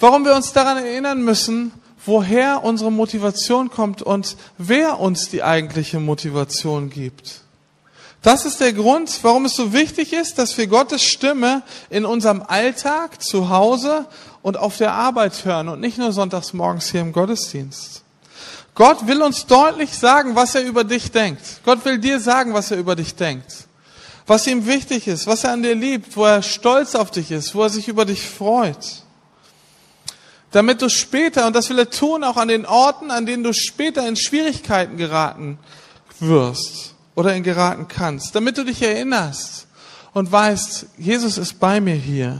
warum 0.00 0.24
wir 0.24 0.34
uns 0.34 0.52
daran 0.52 0.78
erinnern 0.78 1.22
müssen, 1.22 1.70
woher 2.06 2.64
unsere 2.64 2.92
Motivation 2.92 3.70
kommt 3.70 4.02
und 4.02 4.36
wer 4.58 5.00
uns 5.00 5.28
die 5.28 5.42
eigentliche 5.42 6.00
Motivation 6.00 6.90
gibt. 6.90 7.40
Das 8.22 8.46
ist 8.46 8.60
der 8.60 8.72
Grund, 8.72 9.18
warum 9.22 9.44
es 9.44 9.54
so 9.54 9.74
wichtig 9.74 10.14
ist, 10.14 10.38
dass 10.38 10.56
wir 10.56 10.66
Gottes 10.66 11.02
Stimme 11.02 11.62
in 11.90 12.06
unserem 12.06 12.42
Alltag, 12.42 13.22
zu 13.22 13.50
Hause 13.50 14.06
und 14.42 14.56
auf 14.56 14.78
der 14.78 14.92
Arbeit 14.92 15.44
hören 15.44 15.68
und 15.68 15.80
nicht 15.80 15.98
nur 15.98 16.12
sonntags 16.12 16.54
morgens 16.54 16.90
hier 16.90 17.02
im 17.02 17.12
Gottesdienst. 17.12 18.02
Gott 18.74 19.06
will 19.06 19.22
uns 19.22 19.46
deutlich 19.46 19.90
sagen, 19.90 20.34
was 20.34 20.54
er 20.54 20.62
über 20.62 20.84
dich 20.84 21.12
denkt. 21.12 21.42
Gott 21.64 21.84
will 21.84 21.98
dir 21.98 22.18
sagen, 22.18 22.54
was 22.54 22.70
er 22.70 22.78
über 22.78 22.96
dich 22.96 23.14
denkt. 23.14 23.68
Was 24.26 24.46
ihm 24.46 24.66
wichtig 24.66 25.06
ist, 25.06 25.26
was 25.26 25.44
er 25.44 25.52
an 25.52 25.62
dir 25.62 25.74
liebt, 25.74 26.16
wo 26.16 26.24
er 26.24 26.42
stolz 26.42 26.94
auf 26.94 27.10
dich 27.10 27.30
ist, 27.30 27.54
wo 27.54 27.62
er 27.62 27.68
sich 27.68 27.88
über 27.88 28.06
dich 28.06 28.26
freut 28.26 29.03
damit 30.54 30.80
du 30.82 30.88
später, 30.88 31.48
und 31.48 31.56
das 31.56 31.68
will 31.68 31.80
er 31.80 31.90
tun, 31.90 32.22
auch 32.22 32.36
an 32.36 32.46
den 32.46 32.64
Orten, 32.64 33.10
an 33.10 33.26
denen 33.26 33.42
du 33.42 33.52
später 33.52 34.06
in 34.06 34.14
Schwierigkeiten 34.14 34.96
geraten 34.96 35.58
wirst 36.20 36.94
oder 37.16 37.34
in 37.34 37.42
geraten 37.42 37.88
kannst, 37.88 38.36
damit 38.36 38.56
du 38.56 38.64
dich 38.64 38.80
erinnerst 38.80 39.66
und 40.12 40.30
weißt, 40.30 40.86
Jesus 40.96 41.38
ist 41.38 41.58
bei 41.58 41.80
mir 41.80 41.96
hier, 41.96 42.38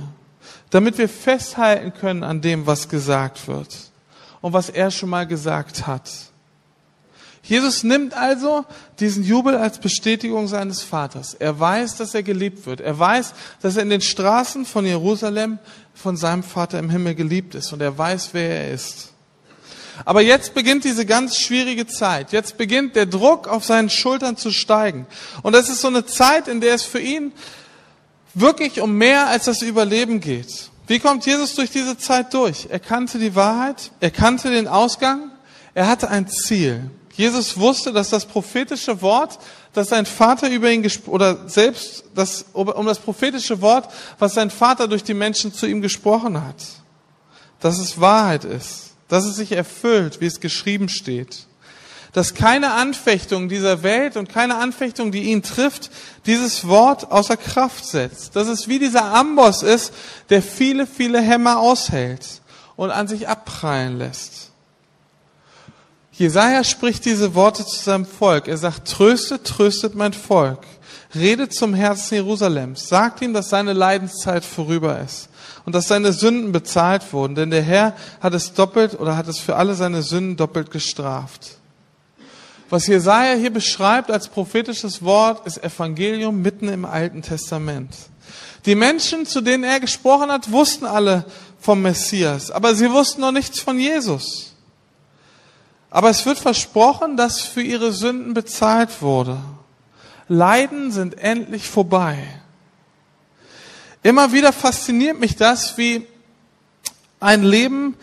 damit 0.70 0.96
wir 0.96 1.08
festhalten 1.08 1.92
können 1.92 2.22
an 2.22 2.40
dem, 2.40 2.68
was 2.68 2.88
gesagt 2.88 3.48
wird 3.48 3.76
und 4.40 4.52
was 4.52 4.70
er 4.70 4.92
schon 4.92 5.10
mal 5.10 5.26
gesagt 5.26 5.88
hat. 5.88 6.08
Jesus 7.42 7.82
nimmt 7.82 8.14
also 8.14 8.64
diesen 9.00 9.22
Jubel 9.22 9.56
als 9.56 9.78
Bestätigung 9.78 10.48
seines 10.48 10.82
Vaters. 10.82 11.34
Er 11.34 11.58
weiß, 11.58 11.96
dass 11.96 12.14
er 12.14 12.22
geliebt 12.22 12.64
wird. 12.64 12.80
Er 12.80 12.98
weiß, 12.98 13.34
dass 13.60 13.76
er 13.76 13.82
in 13.82 13.90
den 13.90 14.00
Straßen 14.00 14.64
von 14.64 14.86
Jerusalem 14.86 15.58
von 15.94 16.16
seinem 16.16 16.42
Vater 16.42 16.78
im 16.78 16.90
Himmel 16.90 17.14
geliebt 17.14 17.54
ist 17.54 17.72
und 17.72 17.80
er 17.80 17.96
weiß, 17.96 18.30
wer 18.32 18.64
er 18.64 18.70
ist. 18.72 19.10
Aber 20.04 20.20
jetzt 20.20 20.54
beginnt 20.54 20.84
diese 20.84 21.06
ganz 21.06 21.38
schwierige 21.38 21.86
Zeit. 21.86 22.32
Jetzt 22.32 22.58
beginnt 22.58 22.96
der 22.96 23.06
Druck 23.06 23.46
auf 23.46 23.64
seinen 23.64 23.90
Schultern 23.90 24.36
zu 24.36 24.50
steigen. 24.50 25.06
Und 25.42 25.52
das 25.52 25.68
ist 25.68 25.80
so 25.80 25.88
eine 25.88 26.04
Zeit, 26.04 26.48
in 26.48 26.60
der 26.60 26.74
es 26.74 26.82
für 26.82 27.00
ihn 27.00 27.32
wirklich 28.34 28.80
um 28.80 28.98
mehr 28.98 29.28
als 29.28 29.44
das 29.44 29.62
Überleben 29.62 30.20
geht. 30.20 30.70
Wie 30.86 30.98
kommt 30.98 31.24
Jesus 31.24 31.54
durch 31.54 31.70
diese 31.70 31.96
Zeit 31.96 32.34
durch? 32.34 32.66
Er 32.68 32.80
kannte 32.80 33.18
die 33.18 33.34
Wahrheit, 33.34 33.92
er 34.00 34.10
kannte 34.10 34.50
den 34.50 34.68
Ausgang, 34.68 35.30
er 35.72 35.86
hatte 35.86 36.10
ein 36.10 36.28
Ziel. 36.28 36.90
Jesus 37.16 37.56
wusste, 37.56 37.92
dass 37.92 38.10
das 38.10 38.26
prophetische 38.26 39.00
Wort, 39.00 39.38
das 39.74 39.88
sein 39.88 40.06
Vater 40.06 40.48
über 40.48 40.70
ihn 40.70 40.88
oder 41.06 41.48
selbst 41.48 42.04
das, 42.14 42.46
um 42.52 42.86
das 42.86 43.00
prophetische 43.00 43.60
Wort, 43.60 43.92
was 44.18 44.34
sein 44.34 44.50
Vater 44.50 44.88
durch 44.88 45.04
die 45.04 45.14
Menschen 45.14 45.52
zu 45.52 45.66
ihm 45.66 45.82
gesprochen 45.82 46.42
hat, 46.42 46.64
dass 47.60 47.78
es 47.78 48.00
Wahrheit 48.00 48.44
ist, 48.44 48.92
dass 49.08 49.24
es 49.24 49.36
sich 49.36 49.52
erfüllt, 49.52 50.20
wie 50.20 50.26
es 50.26 50.40
geschrieben 50.40 50.88
steht. 50.88 51.46
Dass 52.12 52.34
keine 52.34 52.74
Anfechtung 52.74 53.48
dieser 53.48 53.82
Welt 53.82 54.16
und 54.16 54.28
keine 54.28 54.56
Anfechtung, 54.56 55.10
die 55.10 55.24
ihn 55.24 55.42
trifft, 55.42 55.90
dieses 56.26 56.68
Wort 56.68 57.10
außer 57.10 57.36
Kraft 57.36 57.84
setzt. 57.84 58.36
Dass 58.36 58.46
es 58.46 58.68
wie 58.68 58.78
dieser 58.78 59.06
Amboss 59.06 59.64
ist, 59.64 59.92
der 60.30 60.40
viele, 60.40 60.86
viele 60.86 61.20
Hämmer 61.20 61.58
aushält 61.58 62.24
und 62.76 62.90
an 62.90 63.08
sich 63.08 63.26
abprallen 63.26 63.98
lässt. 63.98 64.52
Jesaja 66.16 66.62
spricht 66.62 67.04
diese 67.04 67.34
Worte 67.34 67.66
zu 67.66 67.76
seinem 67.82 68.06
Volk. 68.06 68.46
Er 68.46 68.56
sagt, 68.56 68.88
tröstet, 68.88 69.44
tröstet 69.44 69.96
mein 69.96 70.12
Volk. 70.12 70.60
Redet 71.12 71.52
zum 71.52 71.74
Herzen 71.74 72.14
Jerusalems. 72.14 72.88
Sagt 72.88 73.20
ihm, 73.20 73.32
dass 73.32 73.48
seine 73.48 73.72
Leidenszeit 73.72 74.44
vorüber 74.44 75.00
ist 75.00 75.28
und 75.64 75.74
dass 75.74 75.88
seine 75.88 76.12
Sünden 76.12 76.52
bezahlt 76.52 77.12
wurden, 77.12 77.34
denn 77.34 77.50
der 77.50 77.62
Herr 77.62 77.94
hat 78.20 78.34
es 78.34 78.52
doppelt 78.52 78.98
oder 78.98 79.16
hat 79.16 79.26
es 79.28 79.38
für 79.38 79.56
alle 79.56 79.74
seine 79.74 80.02
Sünden 80.02 80.36
doppelt 80.36 80.70
gestraft. 80.70 81.58
Was 82.70 82.86
Jesaja 82.86 83.34
hier 83.34 83.52
beschreibt 83.52 84.10
als 84.10 84.28
prophetisches 84.28 85.02
Wort, 85.02 85.46
ist 85.46 85.62
Evangelium 85.62 86.40
mitten 86.42 86.68
im 86.68 86.84
Alten 86.84 87.22
Testament. 87.22 87.94
Die 88.66 88.74
Menschen, 88.74 89.26
zu 89.26 89.40
denen 89.40 89.64
er 89.64 89.80
gesprochen 89.80 90.30
hat, 90.30 90.50
wussten 90.50 90.86
alle 90.86 91.24
vom 91.60 91.82
Messias, 91.82 92.50
aber 92.50 92.74
sie 92.74 92.90
wussten 92.90 93.20
noch 93.20 93.32
nichts 93.32 93.60
von 93.60 93.78
Jesus. 93.78 94.53
Aber 95.94 96.10
es 96.10 96.26
wird 96.26 96.40
versprochen, 96.40 97.16
dass 97.16 97.42
für 97.42 97.62
ihre 97.62 97.92
Sünden 97.92 98.34
bezahlt 98.34 99.00
wurde. 99.00 99.38
Leiden 100.26 100.90
sind 100.90 101.16
endlich 101.18 101.68
vorbei. 101.68 102.18
Immer 104.02 104.32
wieder 104.32 104.52
fasziniert 104.52 105.20
mich 105.20 105.36
das, 105.36 105.78
wie 105.78 106.04
ein 107.20 107.44
Leben 107.44 107.96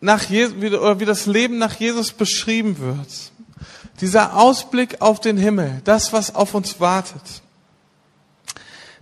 nach 0.00 0.24
Jesus, 0.24 0.56
oder 0.56 0.98
wie 0.98 1.04
das 1.04 1.26
Leben 1.26 1.58
nach 1.58 1.74
Jesus 1.78 2.10
beschrieben 2.10 2.80
wird. 2.80 3.30
Dieser 4.00 4.36
Ausblick 4.36 5.00
auf 5.00 5.20
den 5.20 5.36
Himmel, 5.36 5.82
das, 5.84 6.12
was 6.12 6.34
auf 6.34 6.52
uns 6.52 6.80
wartet. 6.80 7.42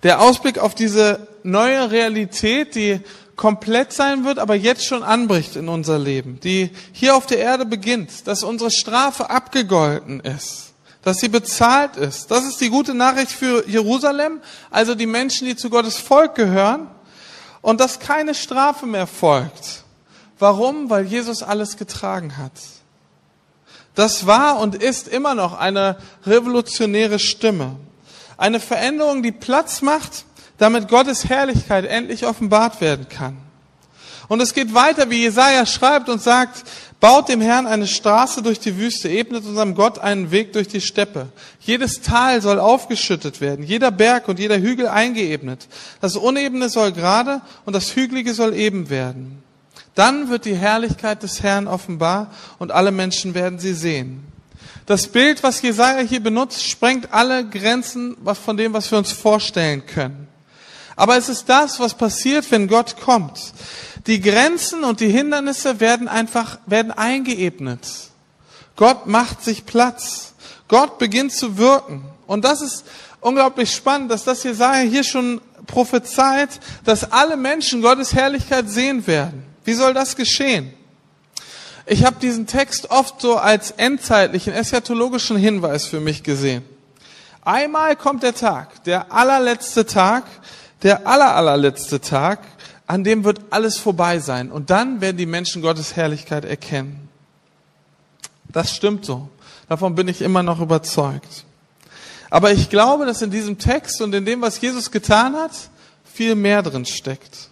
Der 0.02 0.20
Ausblick 0.20 0.58
auf 0.58 0.74
diese 0.74 1.28
neue 1.44 1.90
Realität, 1.90 2.74
die 2.74 3.00
komplett 3.36 3.92
sein 3.92 4.24
wird, 4.24 4.38
aber 4.38 4.54
jetzt 4.54 4.84
schon 4.84 5.02
anbricht 5.02 5.56
in 5.56 5.68
unser 5.68 5.98
Leben, 5.98 6.40
die 6.40 6.70
hier 6.92 7.16
auf 7.16 7.26
der 7.26 7.38
Erde 7.38 7.66
beginnt, 7.66 8.26
dass 8.26 8.42
unsere 8.42 8.70
Strafe 8.70 9.30
abgegolten 9.30 10.20
ist, 10.20 10.72
dass 11.02 11.18
sie 11.18 11.28
bezahlt 11.28 11.96
ist. 11.96 12.30
Das 12.30 12.44
ist 12.44 12.60
die 12.60 12.70
gute 12.70 12.94
Nachricht 12.94 13.32
für 13.32 13.68
Jerusalem, 13.68 14.40
also 14.70 14.94
die 14.94 15.06
Menschen, 15.06 15.46
die 15.46 15.56
zu 15.56 15.70
Gottes 15.70 15.96
Volk 15.96 16.34
gehören, 16.34 16.88
und 17.60 17.80
dass 17.80 17.98
keine 17.98 18.34
Strafe 18.34 18.86
mehr 18.86 19.06
folgt. 19.06 19.84
Warum? 20.38 20.90
Weil 20.90 21.06
Jesus 21.06 21.42
alles 21.42 21.78
getragen 21.78 22.36
hat. 22.36 22.52
Das 23.94 24.26
war 24.26 24.58
und 24.58 24.74
ist 24.74 25.08
immer 25.08 25.34
noch 25.34 25.58
eine 25.58 25.96
revolutionäre 26.26 27.18
Stimme. 27.18 27.76
Eine 28.36 28.60
Veränderung, 28.60 29.22
die 29.22 29.32
Platz 29.32 29.80
macht 29.80 30.24
damit 30.58 30.88
Gottes 30.88 31.28
Herrlichkeit 31.28 31.84
endlich 31.84 32.26
offenbart 32.26 32.80
werden 32.80 33.08
kann. 33.08 33.36
Und 34.28 34.40
es 34.40 34.54
geht 34.54 34.72
weiter, 34.74 35.10
wie 35.10 35.22
Jesaja 35.22 35.66
schreibt 35.66 36.08
und 36.08 36.22
sagt, 36.22 36.64
baut 37.00 37.28
dem 37.28 37.42
Herrn 37.42 37.66
eine 37.66 37.86
Straße 37.86 38.40
durch 38.42 38.58
die 38.58 38.78
Wüste, 38.78 39.10
ebnet 39.10 39.44
unserem 39.44 39.74
Gott 39.74 39.98
einen 39.98 40.30
Weg 40.30 40.54
durch 40.54 40.68
die 40.68 40.80
Steppe. 40.80 41.28
Jedes 41.60 42.00
Tal 42.00 42.40
soll 42.40 42.58
aufgeschüttet 42.58 43.42
werden, 43.42 43.64
jeder 43.64 43.90
Berg 43.90 44.28
und 44.28 44.38
jeder 44.38 44.58
Hügel 44.58 44.88
eingeebnet. 44.88 45.68
Das 46.00 46.16
Unebene 46.16 46.70
soll 46.70 46.92
gerade 46.92 47.42
und 47.66 47.74
das 47.74 47.94
Hügelige 47.94 48.32
soll 48.32 48.54
eben 48.54 48.88
werden. 48.88 49.42
Dann 49.94 50.30
wird 50.30 50.46
die 50.46 50.56
Herrlichkeit 50.56 51.22
des 51.22 51.42
Herrn 51.42 51.68
offenbar 51.68 52.30
und 52.58 52.72
alle 52.72 52.90
Menschen 52.90 53.34
werden 53.34 53.58
sie 53.58 53.74
sehen. 53.74 54.24
Das 54.86 55.08
Bild, 55.08 55.42
was 55.42 55.62
Jesaja 55.62 56.00
hier 56.00 56.20
benutzt, 56.20 56.64
sprengt 56.64 57.12
alle 57.12 57.46
Grenzen 57.46 58.16
von 58.44 58.56
dem, 58.56 58.72
was 58.72 58.90
wir 58.90 58.98
uns 58.98 59.12
vorstellen 59.12 59.86
können. 59.86 60.28
Aber 60.96 61.16
es 61.16 61.28
ist 61.28 61.48
das, 61.48 61.80
was 61.80 61.94
passiert, 61.94 62.50
wenn 62.50 62.68
Gott 62.68 63.00
kommt. 63.00 63.52
Die 64.06 64.20
Grenzen 64.20 64.84
und 64.84 65.00
die 65.00 65.08
Hindernisse 65.08 65.80
werden 65.80 66.08
einfach, 66.08 66.58
werden 66.66 66.92
eingeebnet. 66.92 67.80
Gott 68.76 69.06
macht 69.06 69.42
sich 69.42 69.66
Platz. 69.66 70.34
Gott 70.68 70.98
beginnt 70.98 71.32
zu 71.32 71.56
wirken. 71.58 72.04
Und 72.26 72.44
das 72.44 72.60
ist 72.60 72.84
unglaublich 73.20 73.72
spannend, 73.72 74.10
dass 74.10 74.24
das 74.24 74.42
Jesaja 74.42 74.88
hier 74.88 75.04
schon 75.04 75.40
prophezeit, 75.66 76.50
dass 76.84 77.10
alle 77.10 77.36
Menschen 77.36 77.82
Gottes 77.82 78.14
Herrlichkeit 78.14 78.68
sehen 78.68 79.06
werden. 79.06 79.44
Wie 79.64 79.74
soll 79.74 79.94
das 79.94 80.16
geschehen? 80.16 80.72
Ich 81.86 82.04
habe 82.04 82.16
diesen 82.20 82.46
Text 82.46 82.90
oft 82.90 83.20
so 83.20 83.36
als 83.36 83.72
endzeitlichen, 83.72 84.52
eschatologischen 84.52 85.36
Hinweis 85.36 85.86
für 85.86 86.00
mich 86.00 86.22
gesehen. 86.22 86.64
Einmal 87.42 87.94
kommt 87.96 88.22
der 88.22 88.34
Tag, 88.34 88.84
der 88.84 89.12
allerletzte 89.12 89.84
Tag, 89.84 90.24
der 90.84 91.06
aller, 91.06 91.34
allerletzte 91.34 92.00
Tag, 92.00 92.40
an 92.86 93.02
dem 93.02 93.24
wird 93.24 93.40
alles 93.50 93.78
vorbei 93.78 94.20
sein. 94.20 94.52
Und 94.52 94.70
dann 94.70 95.00
werden 95.00 95.16
die 95.16 95.26
Menschen 95.26 95.62
Gottes 95.62 95.96
Herrlichkeit 95.96 96.44
erkennen. 96.44 97.08
Das 98.52 98.76
stimmt 98.76 99.04
so. 99.04 99.28
Davon 99.68 99.94
bin 99.94 100.06
ich 100.06 100.20
immer 100.20 100.42
noch 100.42 100.60
überzeugt. 100.60 101.44
Aber 102.30 102.52
ich 102.52 102.68
glaube, 102.68 103.06
dass 103.06 103.22
in 103.22 103.30
diesem 103.30 103.58
Text 103.58 104.00
und 104.02 104.14
in 104.14 104.24
dem, 104.24 104.42
was 104.42 104.60
Jesus 104.60 104.90
getan 104.90 105.34
hat, 105.34 105.52
viel 106.04 106.34
mehr 106.34 106.62
drin 106.62 106.84
steckt. 106.84 107.48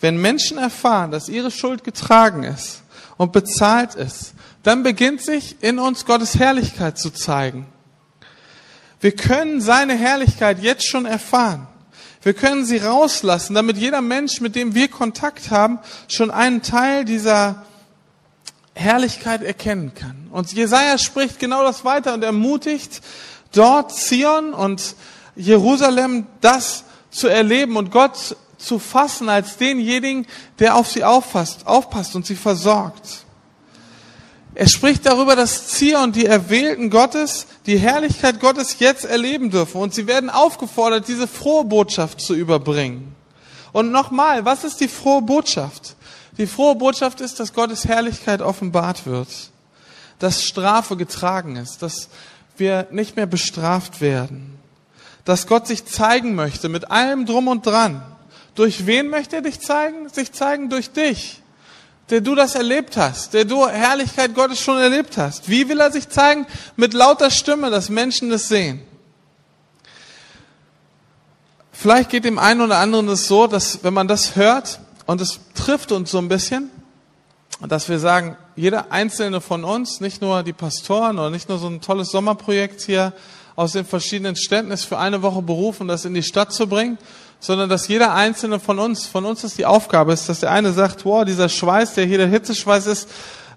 Wenn 0.00 0.16
Menschen 0.20 0.56
erfahren, 0.56 1.10
dass 1.10 1.28
ihre 1.28 1.50
Schuld 1.50 1.84
getragen 1.84 2.44
ist 2.44 2.82
und 3.16 3.32
bezahlt 3.32 3.96
ist, 3.96 4.34
dann 4.62 4.82
beginnt 4.82 5.20
sich 5.20 5.56
in 5.62 5.78
uns 5.78 6.06
Gottes 6.06 6.38
Herrlichkeit 6.38 6.96
zu 6.96 7.10
zeigen. 7.10 7.66
Wir 9.00 9.12
können 9.12 9.60
seine 9.60 9.94
Herrlichkeit 9.94 10.62
jetzt 10.62 10.86
schon 10.86 11.06
erfahren. 11.06 11.66
Wir 12.22 12.34
können 12.34 12.66
sie 12.66 12.76
rauslassen, 12.76 13.54
damit 13.54 13.78
jeder 13.78 14.02
Mensch, 14.02 14.40
mit 14.40 14.54
dem 14.54 14.74
wir 14.74 14.88
Kontakt 14.88 15.50
haben, 15.50 15.78
schon 16.06 16.30
einen 16.30 16.62
Teil 16.62 17.04
dieser 17.04 17.64
Herrlichkeit 18.74 19.42
erkennen 19.42 19.94
kann. 19.94 20.28
Und 20.30 20.52
Jesaja 20.52 20.98
spricht 20.98 21.38
genau 21.38 21.62
das 21.62 21.84
weiter 21.84 22.14
und 22.14 22.22
ermutigt, 22.22 23.00
dort 23.52 23.94
Zion 23.94 24.52
und 24.52 24.94
Jerusalem 25.34 26.26
das 26.40 26.84
zu 27.10 27.28
erleben 27.28 27.76
und 27.76 27.90
Gott 27.90 28.36
zu 28.58 28.78
fassen 28.78 29.28
als 29.28 29.56
denjenigen, 29.56 30.26
der 30.58 30.76
auf 30.76 30.88
sie 30.90 31.04
auffasst, 31.04 31.66
aufpasst 31.66 32.14
und 32.14 32.26
sie 32.26 32.36
versorgt. 32.36 33.24
Er 34.54 34.68
spricht 34.68 35.06
darüber, 35.06 35.36
dass 35.36 35.68
Zion, 35.68 36.12
die 36.12 36.26
Erwählten 36.26 36.90
Gottes, 36.90 37.46
die 37.66 37.78
Herrlichkeit 37.78 38.40
Gottes 38.40 38.76
jetzt 38.80 39.04
erleben 39.04 39.50
dürfen. 39.50 39.80
Und 39.80 39.94
sie 39.94 40.06
werden 40.06 40.28
aufgefordert, 40.28 41.06
diese 41.08 41.28
frohe 41.28 41.64
Botschaft 41.64 42.20
zu 42.20 42.34
überbringen. 42.34 43.14
Und 43.72 43.92
nochmal, 43.92 44.44
was 44.44 44.64
ist 44.64 44.80
die 44.80 44.88
frohe 44.88 45.22
Botschaft? 45.22 45.94
Die 46.36 46.46
frohe 46.46 46.74
Botschaft 46.74 47.20
ist, 47.20 47.38
dass 47.38 47.52
Gottes 47.52 47.84
Herrlichkeit 47.84 48.42
offenbart 48.42 49.06
wird. 49.06 49.28
Dass 50.18 50.42
Strafe 50.42 50.96
getragen 50.96 51.56
ist. 51.56 51.82
Dass 51.82 52.08
wir 52.56 52.88
nicht 52.90 53.14
mehr 53.14 53.26
bestraft 53.26 54.00
werden. 54.00 54.58
Dass 55.24 55.46
Gott 55.46 55.68
sich 55.68 55.84
zeigen 55.84 56.34
möchte 56.34 56.68
mit 56.68 56.90
allem 56.90 57.24
drum 57.24 57.46
und 57.46 57.66
dran. 57.66 58.02
Durch 58.56 58.86
wen 58.86 59.08
möchte 59.08 59.36
er 59.36 59.42
dich 59.42 59.60
zeigen? 59.60 60.08
Sich 60.08 60.32
zeigen 60.32 60.70
durch 60.70 60.90
dich, 60.90 61.39
der 62.10 62.20
du 62.20 62.34
das 62.34 62.56
erlebt 62.56 62.96
hast, 62.96 63.34
der 63.34 63.44
du 63.44 63.66
Herrlichkeit 63.66 64.34
Gottes 64.34 64.60
schon 64.60 64.78
erlebt 64.78 65.16
hast. 65.16 65.48
Wie 65.48 65.68
will 65.68 65.80
er 65.80 65.92
sich 65.92 66.08
zeigen? 66.08 66.46
Mit 66.76 66.92
lauter 66.92 67.30
Stimme, 67.30 67.70
dass 67.70 67.88
Menschen 67.88 68.30
das 68.30 68.48
sehen. 68.48 68.82
Vielleicht 71.72 72.10
geht 72.10 72.24
dem 72.24 72.38
einen 72.38 72.60
oder 72.60 72.78
anderen 72.78 73.08
es 73.08 73.26
so, 73.26 73.46
dass 73.46 73.82
wenn 73.84 73.94
man 73.94 74.08
das 74.08 74.36
hört 74.36 74.80
und 75.06 75.20
es 75.20 75.40
trifft 75.54 75.92
uns 75.92 76.10
so 76.10 76.18
ein 76.18 76.28
bisschen, 76.28 76.70
dass 77.66 77.88
wir 77.88 77.98
sagen, 77.98 78.36
jeder 78.56 78.92
einzelne 78.92 79.40
von 79.40 79.64
uns, 79.64 80.00
nicht 80.00 80.20
nur 80.20 80.42
die 80.42 80.52
Pastoren 80.52 81.18
oder 81.18 81.30
nicht 81.30 81.48
nur 81.48 81.58
so 81.58 81.68
ein 81.68 81.80
tolles 81.80 82.10
Sommerprojekt 82.10 82.82
hier 82.82 83.12
aus 83.56 83.72
den 83.72 83.86
verschiedenen 83.86 84.36
Städten 84.36 84.70
ist 84.70 84.84
für 84.84 84.98
eine 84.98 85.22
Woche 85.22 85.42
berufen, 85.42 85.88
das 85.88 86.04
in 86.04 86.14
die 86.14 86.22
Stadt 86.22 86.52
zu 86.52 86.66
bringen, 86.66 86.98
sondern 87.40 87.68
dass 87.68 87.88
jeder 87.88 88.14
einzelne 88.14 88.60
von 88.60 88.78
uns, 88.78 89.06
von 89.06 89.24
uns 89.24 89.42
ist 89.42 89.58
die 89.58 89.66
Aufgabe, 89.66 90.12
ist, 90.12 90.28
dass 90.28 90.40
der 90.40 90.52
eine 90.52 90.72
sagt, 90.72 91.04
wow, 91.04 91.24
dieser 91.24 91.48
Schweiß, 91.48 91.94
der 91.94 92.04
hier 92.04 92.18
der 92.18 92.28
Hitzeschweiß 92.28 92.86
ist, 92.86 93.08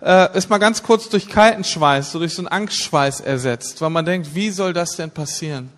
äh, 0.01 0.35
ist 0.37 0.49
mal 0.49 0.57
ganz 0.57 0.81
kurz 0.81 1.09
durch 1.09 1.27
kalten 1.27 1.63
Schweiß, 1.63 2.11
so 2.11 2.19
durch 2.19 2.33
so 2.33 2.41
einen 2.41 2.47
Angstschweiß 2.47 3.19
ersetzt, 3.21 3.81
weil 3.81 3.89
man 3.89 4.05
denkt, 4.05 4.33
wie 4.33 4.49
soll 4.49 4.73
das 4.73 4.95
denn 4.95 5.11
passieren? 5.11 5.69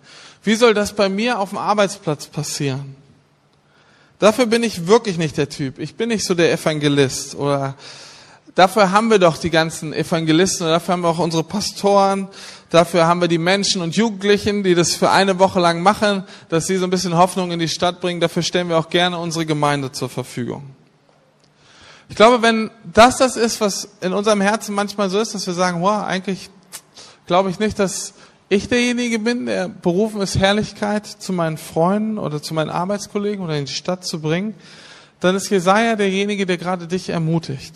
Wie 0.42 0.54
soll 0.54 0.74
das 0.74 0.92
bei 0.92 1.08
mir 1.08 1.40
auf 1.40 1.50
dem 1.50 1.58
Arbeitsplatz 1.58 2.26
passieren? 2.26 2.96
Dafür 4.18 4.46
bin 4.46 4.62
ich 4.62 4.86
wirklich 4.86 5.18
nicht 5.18 5.36
der 5.36 5.48
Typ. 5.48 5.78
Ich 5.78 5.96
bin 5.96 6.08
nicht 6.08 6.24
so 6.24 6.34
der 6.34 6.52
Evangelist 6.52 7.34
oder 7.34 7.74
dafür 8.56 8.90
haben 8.90 9.10
wir 9.10 9.20
doch 9.20 9.36
die 9.38 9.50
ganzen 9.50 9.92
Evangelisten 9.92 10.66
dafür 10.66 10.94
haben 10.94 11.02
wir 11.02 11.10
auch 11.10 11.20
unsere 11.20 11.44
Pastoren 11.44 12.28
Dafür 12.70 13.06
haben 13.06 13.20
wir 13.20 13.28
die 13.28 13.38
Menschen 13.38 13.80
und 13.80 13.94
Jugendlichen, 13.94 14.64
die 14.64 14.74
das 14.74 14.94
für 14.94 15.10
eine 15.10 15.38
Woche 15.38 15.60
lang 15.60 15.82
machen, 15.82 16.24
dass 16.48 16.66
sie 16.66 16.76
so 16.76 16.84
ein 16.84 16.90
bisschen 16.90 17.16
Hoffnung 17.16 17.52
in 17.52 17.60
die 17.60 17.68
Stadt 17.68 18.00
bringen. 18.00 18.20
Dafür 18.20 18.42
stellen 18.42 18.68
wir 18.68 18.78
auch 18.78 18.90
gerne 18.90 19.18
unsere 19.18 19.46
Gemeinde 19.46 19.92
zur 19.92 20.08
Verfügung. 20.08 20.64
Ich 22.08 22.16
glaube, 22.16 22.42
wenn 22.42 22.70
das 22.84 23.18
das 23.18 23.36
ist, 23.36 23.60
was 23.60 23.88
in 24.00 24.12
unserem 24.12 24.40
Herzen 24.40 24.74
manchmal 24.74 25.10
so 25.10 25.20
ist, 25.20 25.34
dass 25.34 25.46
wir 25.46 25.54
sagen, 25.54 25.80
wow, 25.80 26.04
eigentlich 26.04 26.50
glaube 27.26 27.50
ich 27.50 27.58
nicht, 27.60 27.78
dass 27.78 28.14
ich 28.48 28.68
derjenige 28.68 29.20
bin, 29.20 29.46
der 29.46 29.68
berufen 29.68 30.20
ist, 30.20 30.38
Herrlichkeit 30.38 31.06
zu 31.06 31.32
meinen 31.32 31.58
Freunden 31.58 32.18
oder 32.18 32.42
zu 32.42 32.52
meinen 32.52 32.70
Arbeitskollegen 32.70 33.44
oder 33.44 33.56
in 33.56 33.66
die 33.66 33.72
Stadt 33.72 34.04
zu 34.04 34.20
bringen, 34.20 34.54
dann 35.20 35.34
ist 35.34 35.50
Jesaja 35.50 35.96
derjenige, 35.96 36.46
der 36.46 36.58
gerade 36.58 36.86
dich 36.86 37.08
ermutigt. 37.08 37.74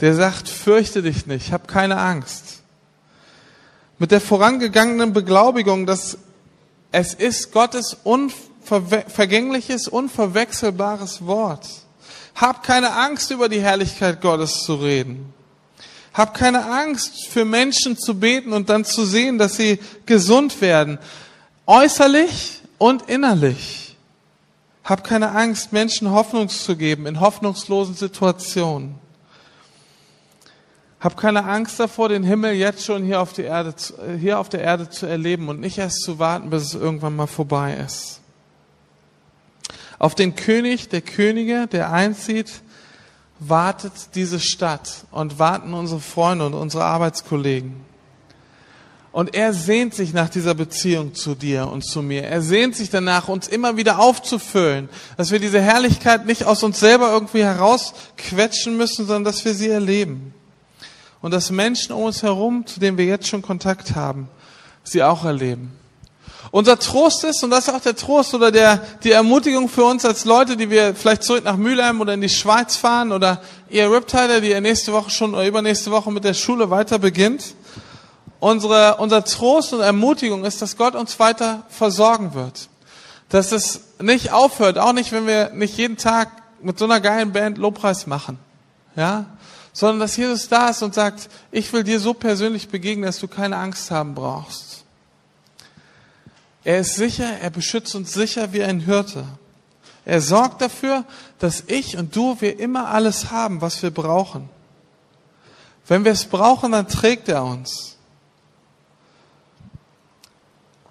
Der 0.00 0.14
sagt, 0.14 0.48
fürchte 0.48 1.02
dich 1.02 1.26
nicht, 1.26 1.52
hab 1.52 1.68
keine 1.68 1.98
Angst 1.98 2.62
mit 4.02 4.10
der 4.10 4.20
vorangegangenen 4.20 5.12
Beglaubigung, 5.12 5.86
dass 5.86 6.18
es 6.90 7.14
ist 7.14 7.52
Gottes 7.52 7.96
unvergängliches, 8.02 9.86
unverwechselbares 9.86 11.24
Wort. 11.24 11.68
Hab 12.34 12.64
keine 12.64 12.96
Angst, 12.96 13.30
über 13.30 13.48
die 13.48 13.60
Herrlichkeit 13.60 14.20
Gottes 14.20 14.64
zu 14.64 14.74
reden. 14.74 15.32
Hab 16.12 16.34
keine 16.34 16.68
Angst, 16.68 17.28
für 17.28 17.44
Menschen 17.44 17.96
zu 17.96 18.18
beten 18.18 18.52
und 18.52 18.68
dann 18.70 18.84
zu 18.84 19.04
sehen, 19.04 19.38
dass 19.38 19.54
sie 19.54 19.78
gesund 20.04 20.60
werden. 20.60 20.98
Äußerlich 21.68 22.60
und 22.78 23.08
innerlich. 23.08 23.96
Hab 24.82 25.04
keine 25.04 25.30
Angst, 25.30 25.72
Menschen 25.72 26.10
Hoffnung 26.10 26.48
zu 26.48 26.74
geben 26.74 27.06
in 27.06 27.20
hoffnungslosen 27.20 27.94
Situationen. 27.94 28.96
Hab 31.02 31.16
keine 31.16 31.44
Angst 31.44 31.80
davor, 31.80 32.08
den 32.08 32.22
Himmel 32.22 32.52
jetzt 32.52 32.84
schon 32.84 33.02
hier 33.02 33.20
auf, 33.20 33.32
die 33.32 33.42
Erde, 33.42 33.74
hier 34.20 34.38
auf 34.38 34.48
der 34.48 34.60
Erde 34.60 34.88
zu 34.88 35.06
erleben 35.06 35.48
und 35.48 35.58
nicht 35.58 35.78
erst 35.78 36.02
zu 36.02 36.20
warten, 36.20 36.50
bis 36.50 36.62
es 36.62 36.74
irgendwann 36.74 37.16
mal 37.16 37.26
vorbei 37.26 37.74
ist. 37.74 38.20
Auf 39.98 40.14
den 40.14 40.36
König 40.36 40.90
der 40.90 41.00
Könige, 41.00 41.66
der 41.66 41.90
einzieht, 41.92 42.52
wartet 43.40 43.92
diese 44.14 44.38
Stadt 44.38 45.04
und 45.10 45.40
warten 45.40 45.74
unsere 45.74 45.98
Freunde 45.98 46.46
und 46.46 46.54
unsere 46.54 46.84
Arbeitskollegen. 46.84 47.74
Und 49.10 49.34
er 49.34 49.52
sehnt 49.54 49.94
sich 49.94 50.12
nach 50.12 50.28
dieser 50.28 50.54
Beziehung 50.54 51.14
zu 51.14 51.34
dir 51.34 51.66
und 51.66 51.84
zu 51.84 52.00
mir. 52.00 52.22
Er 52.22 52.42
sehnt 52.42 52.76
sich 52.76 52.90
danach, 52.90 53.26
uns 53.26 53.48
immer 53.48 53.76
wieder 53.76 53.98
aufzufüllen, 53.98 54.88
dass 55.16 55.32
wir 55.32 55.40
diese 55.40 55.60
Herrlichkeit 55.60 56.26
nicht 56.26 56.44
aus 56.44 56.62
uns 56.62 56.78
selber 56.78 57.10
irgendwie 57.10 57.42
herausquetschen 57.42 58.76
müssen, 58.76 59.04
sondern 59.06 59.24
dass 59.24 59.44
wir 59.44 59.54
sie 59.54 59.68
erleben 59.68 60.32
und 61.22 61.32
dass 61.32 61.50
Menschen 61.50 61.92
um 61.92 62.02
uns 62.02 62.22
herum, 62.22 62.66
zu 62.66 62.80
denen 62.80 62.98
wir 62.98 63.06
jetzt 63.06 63.28
schon 63.28 63.40
Kontakt 63.40 63.94
haben, 63.94 64.28
sie 64.82 65.02
auch 65.02 65.24
erleben. 65.24 65.72
Unser 66.50 66.78
Trost 66.78 67.24
ist, 67.24 67.42
und 67.44 67.50
das 67.50 67.68
ist 67.68 67.74
auch 67.74 67.80
der 67.80 67.96
Trost 67.96 68.34
oder 68.34 68.50
der, 68.50 68.78
die 69.04 69.12
Ermutigung 69.12 69.68
für 69.68 69.84
uns 69.84 70.04
als 70.04 70.24
Leute, 70.24 70.56
die 70.56 70.68
wir 70.68 70.94
vielleicht 70.94 71.22
zurück 71.22 71.44
nach 71.44 71.56
Mülheim 71.56 72.00
oder 72.00 72.12
in 72.12 72.20
die 72.20 72.28
Schweiz 72.28 72.76
fahren 72.76 73.12
oder 73.12 73.40
ihr 73.70 73.90
Riptider, 73.90 74.40
die 74.40 74.50
ihr 74.50 74.60
nächste 74.60 74.92
Woche 74.92 75.08
schon 75.08 75.32
oder 75.32 75.46
übernächste 75.46 75.90
Woche 75.92 76.10
mit 76.10 76.24
der 76.24 76.34
Schule 76.34 76.68
weiter 76.68 76.98
beginnt. 76.98 77.54
Unsere, 78.40 78.96
unser 78.96 79.24
Trost 79.24 79.72
und 79.72 79.80
Ermutigung 79.80 80.44
ist, 80.44 80.60
dass 80.60 80.76
Gott 80.76 80.96
uns 80.96 81.18
weiter 81.20 81.62
versorgen 81.68 82.34
wird. 82.34 82.68
Dass 83.28 83.52
es 83.52 83.80
nicht 84.00 84.32
aufhört, 84.32 84.78
auch 84.78 84.92
nicht, 84.92 85.12
wenn 85.12 85.26
wir 85.28 85.52
nicht 85.54 85.78
jeden 85.78 85.96
Tag 85.96 86.28
mit 86.60 86.78
so 86.78 86.84
einer 86.84 87.00
geilen 87.00 87.32
Band 87.32 87.56
Lobpreis 87.56 88.06
machen. 88.06 88.38
Ja? 88.96 89.26
Sondern 89.72 90.00
dass 90.00 90.16
Jesus 90.16 90.48
da 90.48 90.68
ist 90.68 90.82
und 90.82 90.94
sagt, 90.94 91.28
ich 91.50 91.72
will 91.72 91.82
dir 91.82 91.98
so 91.98 92.14
persönlich 92.14 92.68
begegnen, 92.68 93.06
dass 93.06 93.18
du 93.18 93.28
keine 93.28 93.56
Angst 93.56 93.90
haben 93.90 94.14
brauchst. 94.14 94.84
Er 96.64 96.80
ist 96.80 96.94
sicher, 96.94 97.38
er 97.40 97.50
beschützt 97.50 97.94
uns 97.94 98.12
sicher 98.12 98.52
wie 98.52 98.62
ein 98.62 98.80
Hirte. 98.80 99.24
Er 100.04 100.20
sorgt 100.20 100.60
dafür, 100.60 101.04
dass 101.38 101.64
ich 101.66 101.96
und 101.96 102.14
du, 102.14 102.40
wir 102.40 102.58
immer 102.58 102.88
alles 102.88 103.30
haben, 103.30 103.60
was 103.60 103.82
wir 103.82 103.90
brauchen. 103.90 104.48
Wenn 105.86 106.04
wir 106.04 106.12
es 106.12 106.24
brauchen, 106.24 106.72
dann 106.72 106.88
trägt 106.88 107.28
er 107.28 107.44
uns. 107.44 107.96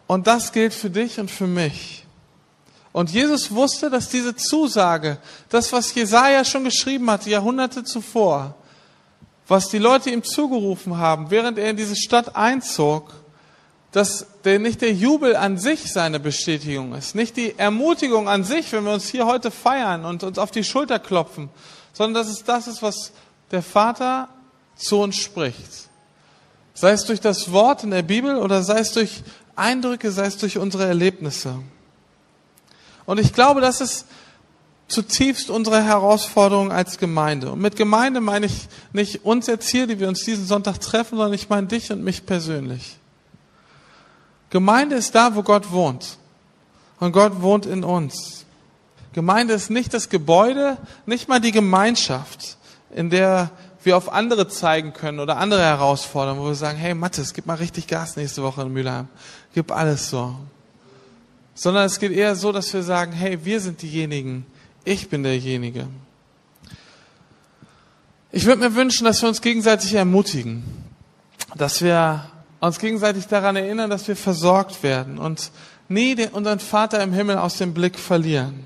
Und 0.07 0.27
das 0.27 0.51
gilt 0.51 0.73
für 0.73 0.89
dich 0.89 1.19
und 1.19 1.31
für 1.31 1.47
mich. 1.47 2.05
Und 2.91 3.09
Jesus 3.11 3.51
wusste, 3.51 3.89
dass 3.89 4.09
diese 4.09 4.35
Zusage, 4.35 5.17
das, 5.47 5.71
was 5.71 5.93
Jesaja 5.95 6.43
schon 6.43 6.65
geschrieben 6.65 7.09
hatte, 7.09 7.29
Jahrhunderte 7.29 7.85
zuvor, 7.85 8.55
was 9.51 9.67
die 9.67 9.79
Leute 9.79 10.09
ihm 10.09 10.23
zugerufen 10.23 10.97
haben, 10.97 11.29
während 11.29 11.57
er 11.57 11.69
in 11.69 11.75
diese 11.75 11.97
Stadt 11.97 12.37
einzog, 12.37 13.11
dass 13.91 14.25
der, 14.45 14.59
nicht 14.59 14.79
der 14.79 14.93
Jubel 14.93 15.35
an 15.35 15.57
sich 15.57 15.91
seine 15.91 16.21
Bestätigung 16.21 16.95
ist, 16.95 17.15
nicht 17.15 17.35
die 17.35 17.59
Ermutigung 17.59 18.29
an 18.29 18.45
sich, 18.45 18.71
wenn 18.71 18.85
wir 18.85 18.93
uns 18.93 19.09
hier 19.09 19.25
heute 19.25 19.51
feiern 19.51 20.05
und 20.05 20.23
uns 20.23 20.37
auf 20.37 20.51
die 20.51 20.63
Schulter 20.63 20.99
klopfen, 20.99 21.49
sondern 21.91 22.23
dass 22.23 22.31
es 22.31 22.45
das 22.45 22.67
ist, 22.67 22.81
was 22.81 23.11
der 23.51 23.61
Vater 23.61 24.29
zu 24.77 25.01
uns 25.01 25.17
spricht. 25.17 25.89
Sei 26.73 26.91
es 26.91 27.03
durch 27.03 27.19
das 27.19 27.51
Wort 27.51 27.83
in 27.83 27.91
der 27.91 28.03
Bibel 28.03 28.37
oder 28.37 28.63
sei 28.63 28.79
es 28.79 28.93
durch 28.93 29.21
Eindrücke, 29.57 30.11
sei 30.11 30.27
es 30.27 30.37
durch 30.37 30.59
unsere 30.59 30.85
Erlebnisse. 30.85 31.55
Und 33.05 33.19
ich 33.19 33.33
glaube, 33.33 33.59
das 33.59 33.81
ist 33.81 34.05
zutiefst 34.91 35.49
unsere 35.49 35.83
Herausforderung 35.83 36.71
als 36.71 36.97
Gemeinde. 36.97 37.51
Und 37.51 37.61
mit 37.61 37.75
Gemeinde 37.75 38.21
meine 38.21 38.45
ich 38.45 38.67
nicht 38.93 39.25
uns 39.25 39.47
jetzt 39.47 39.69
hier, 39.69 39.87
die 39.87 39.99
wir 39.99 40.07
uns 40.07 40.23
diesen 40.23 40.45
Sonntag 40.45 40.79
treffen, 40.79 41.17
sondern 41.17 41.33
ich 41.33 41.49
meine 41.49 41.67
dich 41.67 41.91
und 41.91 42.03
mich 42.03 42.25
persönlich. 42.25 42.97
Gemeinde 44.49 44.95
ist 44.95 45.15
da, 45.15 45.35
wo 45.35 45.43
Gott 45.43 45.71
wohnt. 45.71 46.17
Und 46.99 47.13
Gott 47.13 47.41
wohnt 47.41 47.65
in 47.65 47.83
uns. 47.83 48.45
Gemeinde 49.13 49.53
ist 49.53 49.69
nicht 49.69 49.93
das 49.93 50.09
Gebäude, 50.09 50.77
nicht 51.05 51.27
mal 51.27 51.39
die 51.39 51.51
Gemeinschaft. 51.51 52.57
in 52.93 53.09
der 53.09 53.51
wir 53.83 53.97
auf 53.97 54.11
andere 54.11 54.47
zeigen 54.47 54.93
können 54.93 55.19
oder 55.19 55.37
andere 55.37 55.61
herausfordern, 55.61 56.37
wo 56.37 56.45
wir 56.45 56.55
sagen, 56.55 56.77
hey 56.77 56.93
Mathis, 56.93 57.33
gib 57.33 57.47
mal 57.47 57.55
richtig 57.55 57.87
Gas 57.87 58.15
nächste 58.15 58.43
Woche 58.43 58.61
in 58.61 58.71
Mülheim. 58.71 59.07
Gib 59.53 59.71
alles 59.71 60.09
so. 60.09 60.35
Sondern 61.55 61.85
es 61.85 61.99
geht 61.99 62.11
eher 62.11 62.35
so, 62.35 62.51
dass 62.51 62.71
wir 62.73 62.83
sagen, 62.83 63.11
hey, 63.11 63.43
wir 63.43 63.59
sind 63.59 63.81
diejenigen, 63.81 64.45
ich 64.83 65.09
bin 65.09 65.23
derjenige. 65.23 65.87
Ich 68.31 68.45
würde 68.45 68.61
mir 68.61 68.75
wünschen, 68.75 69.05
dass 69.05 69.21
wir 69.21 69.29
uns 69.29 69.41
gegenseitig 69.41 69.93
ermutigen, 69.93 70.63
dass 71.55 71.81
wir 71.81 72.25
uns 72.61 72.79
gegenseitig 72.79 73.27
daran 73.27 73.55
erinnern, 73.55 73.89
dass 73.89 74.07
wir 74.07 74.15
versorgt 74.15 74.83
werden 74.83 75.17
und 75.17 75.51
nie 75.89 76.15
unseren 76.31 76.59
Vater 76.59 77.03
im 77.03 77.11
Himmel 77.11 77.37
aus 77.37 77.57
dem 77.57 77.73
Blick 77.73 77.99
verlieren. 77.99 78.63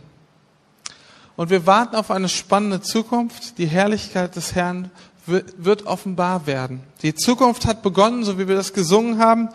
Und 1.35 1.49
wir 1.49 1.65
warten 1.65 1.95
auf 1.95 2.11
eine 2.11 2.29
spannende 2.29 2.81
Zukunft. 2.81 3.57
Die 3.57 3.65
Herrlichkeit 3.65 4.35
des 4.35 4.55
Herrn 4.55 4.91
wird 5.25 5.85
offenbar 5.85 6.45
werden. 6.45 6.83
Die 7.01 7.15
Zukunft 7.15 7.65
hat 7.65 7.81
begonnen, 7.81 8.23
so 8.23 8.37
wie 8.37 8.47
wir 8.47 8.55
das 8.55 8.73
gesungen 8.73 9.17
haben. 9.17 9.49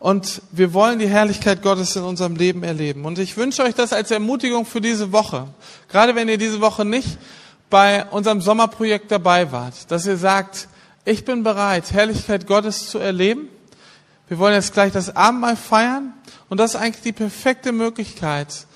Und 0.00 0.40
wir 0.50 0.72
wollen 0.72 0.98
die 0.98 1.08
Herrlichkeit 1.08 1.60
Gottes 1.60 1.94
in 1.94 2.02
unserem 2.02 2.34
Leben 2.34 2.62
erleben. 2.62 3.04
Und 3.04 3.18
ich 3.18 3.36
wünsche 3.36 3.62
euch 3.62 3.74
das 3.74 3.92
als 3.92 4.10
Ermutigung 4.10 4.64
für 4.64 4.80
diese 4.80 5.12
Woche. 5.12 5.46
Gerade 5.90 6.14
wenn 6.14 6.26
ihr 6.26 6.38
diese 6.38 6.62
Woche 6.62 6.86
nicht 6.86 7.18
bei 7.68 8.06
unserem 8.06 8.40
Sommerprojekt 8.40 9.12
dabei 9.12 9.52
wart, 9.52 9.90
dass 9.90 10.06
ihr 10.06 10.16
sagt, 10.16 10.68
ich 11.04 11.26
bin 11.26 11.42
bereit, 11.42 11.92
Herrlichkeit 11.92 12.46
Gottes 12.46 12.88
zu 12.88 12.98
erleben. 12.98 13.48
Wir 14.28 14.38
wollen 14.38 14.54
jetzt 14.54 14.72
gleich 14.72 14.90
das 14.90 15.14
Abendmahl 15.14 15.56
feiern. 15.56 16.14
Und 16.48 16.58
das 16.58 16.74
ist 16.74 16.80
eigentlich 16.80 17.02
die 17.02 17.12
perfekte 17.12 17.70
Möglichkeit, 17.70 18.66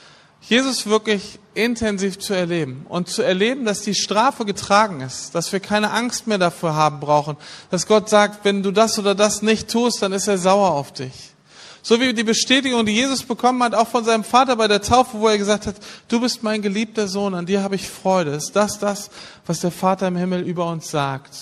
Jesus 0.49 0.87
wirklich 0.87 1.39
intensiv 1.55 2.19
zu 2.19 2.35
erleben 2.35 2.85
und 2.89 3.09
zu 3.09 3.23
erleben, 3.23 3.65
dass 3.65 3.81
die 3.81 3.95
Strafe 3.95 4.45
getragen 4.45 5.01
ist, 5.01 5.35
dass 5.35 5.53
wir 5.53 5.61
keine 5.61 5.91
Angst 5.91 6.27
mehr 6.27 6.39
dafür 6.39 6.75
haben 6.75 7.01
brauchen, 7.01 7.37
dass 7.71 7.87
Gott 7.87 8.09
sagt, 8.09 8.45
wenn 8.45 8.63
du 8.63 8.71
das 8.71 8.99
oder 8.99 9.15
das 9.15 9.43
nicht 9.43 9.69
tust, 9.71 10.03
dann 10.03 10.13
ist 10.13 10.29
er 10.29 10.37
sauer 10.37 10.73
auf 10.73 10.93
dich. 10.93 11.35
So 11.83 12.01
wie 12.01 12.15
die 12.15 12.25
Bestätigung, 12.25 12.87
die 12.87 12.95
Jesus 12.95 13.23
bekommen 13.23 13.63
hat, 13.63 13.75
auch 13.75 13.89
von 13.89 14.05
seinem 14.05 14.25
Vater 14.25 14.57
bei 14.57 14.69
der 14.69 14.81
Taufe, 14.81 15.19
wo 15.19 15.29
er 15.29 15.37
gesagt 15.37 15.67
hat, 15.67 15.77
du 16.09 16.21
bist 16.21 16.43
mein 16.43 16.63
geliebter 16.63 17.09
Sohn, 17.09 17.35
an 17.35 17.45
dir 17.45 17.63
habe 17.63 17.75
ich 17.75 17.89
Freude. 17.89 18.31
Ist 18.31 18.53
das 18.53 18.79
das, 18.79 19.11
was 19.47 19.61
der 19.61 19.71
Vater 19.71 20.09
im 20.09 20.17
Himmel 20.17 20.43
über 20.43 20.67
uns 20.67 20.91
sagt? 20.91 21.37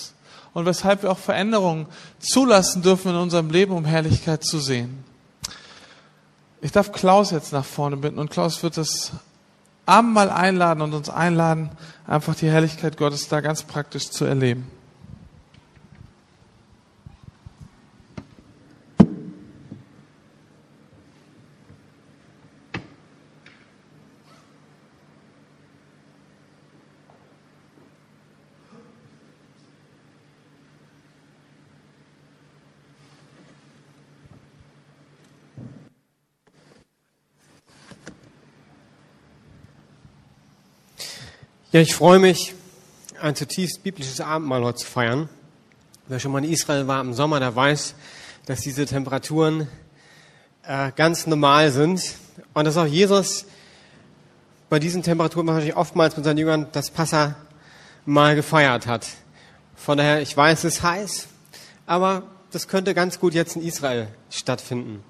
Und 0.53 0.65
weshalb 0.65 1.03
wir 1.03 1.11
auch 1.11 1.17
Veränderungen 1.17 1.87
zulassen 2.19 2.81
dürfen 2.81 3.11
in 3.11 3.17
unserem 3.17 3.49
Leben, 3.49 3.73
um 3.73 3.85
Herrlichkeit 3.85 4.43
zu 4.43 4.59
sehen. 4.59 5.05
Ich 6.63 6.71
darf 6.71 6.93
Klaus 6.93 7.31
jetzt 7.31 7.51
nach 7.51 7.65
vorne 7.65 7.97
bitten 7.97 8.17
und 8.17 8.31
Klaus 8.31 8.63
wird 8.63 8.77
das 8.77 9.11
Abendmahl 9.85 10.29
einladen 10.29 10.81
und 10.81 10.93
uns 10.93 11.09
einladen, 11.09 11.69
einfach 12.07 12.35
die 12.35 12.49
Herrlichkeit 12.49 12.95
Gottes 12.95 13.27
da 13.27 13.41
ganz 13.41 13.63
praktisch 13.63 14.09
zu 14.09 14.23
erleben. 14.23 14.71
Ja, 41.73 41.81
ich 41.81 41.95
freue 41.95 42.19
mich, 42.19 42.53
ein 43.19 43.35
zutiefst 43.35 43.81
biblisches 43.81 44.21
Abendmahl 44.21 44.63
heute 44.63 44.77
zu 44.77 44.85
feiern. 44.85 45.27
Wer 46.07 46.19
schon 46.19 46.31
mal 46.31 46.45
in 46.45 46.51
Israel 46.51 46.85
war 46.85 47.01
im 47.01 47.15
Sommer, 47.15 47.39
der 47.39 47.55
weiß, 47.55 47.95
dass 48.45 48.61
diese 48.61 48.85
Temperaturen 48.85 49.67
äh, 50.67 50.91
ganz 50.95 51.25
normal 51.25 51.71
sind 51.71 52.13
und 52.53 52.65
dass 52.65 52.77
auch 52.77 52.85
Jesus 52.85 53.45
bei 54.69 54.77
diesen 54.77 55.01
Temperaturen 55.01 55.47
wahrscheinlich 55.47 55.75
oftmals 55.75 56.15
mit 56.15 56.25
seinen 56.25 56.37
Jüngern 56.37 56.67
das 56.73 56.91
Passa 56.91 57.37
mal 58.05 58.35
gefeiert 58.35 58.85
hat. 58.85 59.07
Von 59.75 59.97
daher, 59.97 60.21
ich 60.21 60.37
weiß, 60.37 60.65
es 60.65 60.75
ist 60.75 60.83
heiß, 60.83 61.27
aber 61.87 62.21
das 62.51 62.67
könnte 62.67 62.93
ganz 62.93 63.19
gut 63.19 63.33
jetzt 63.33 63.55
in 63.55 63.63
Israel 63.63 64.09
stattfinden. 64.29 65.03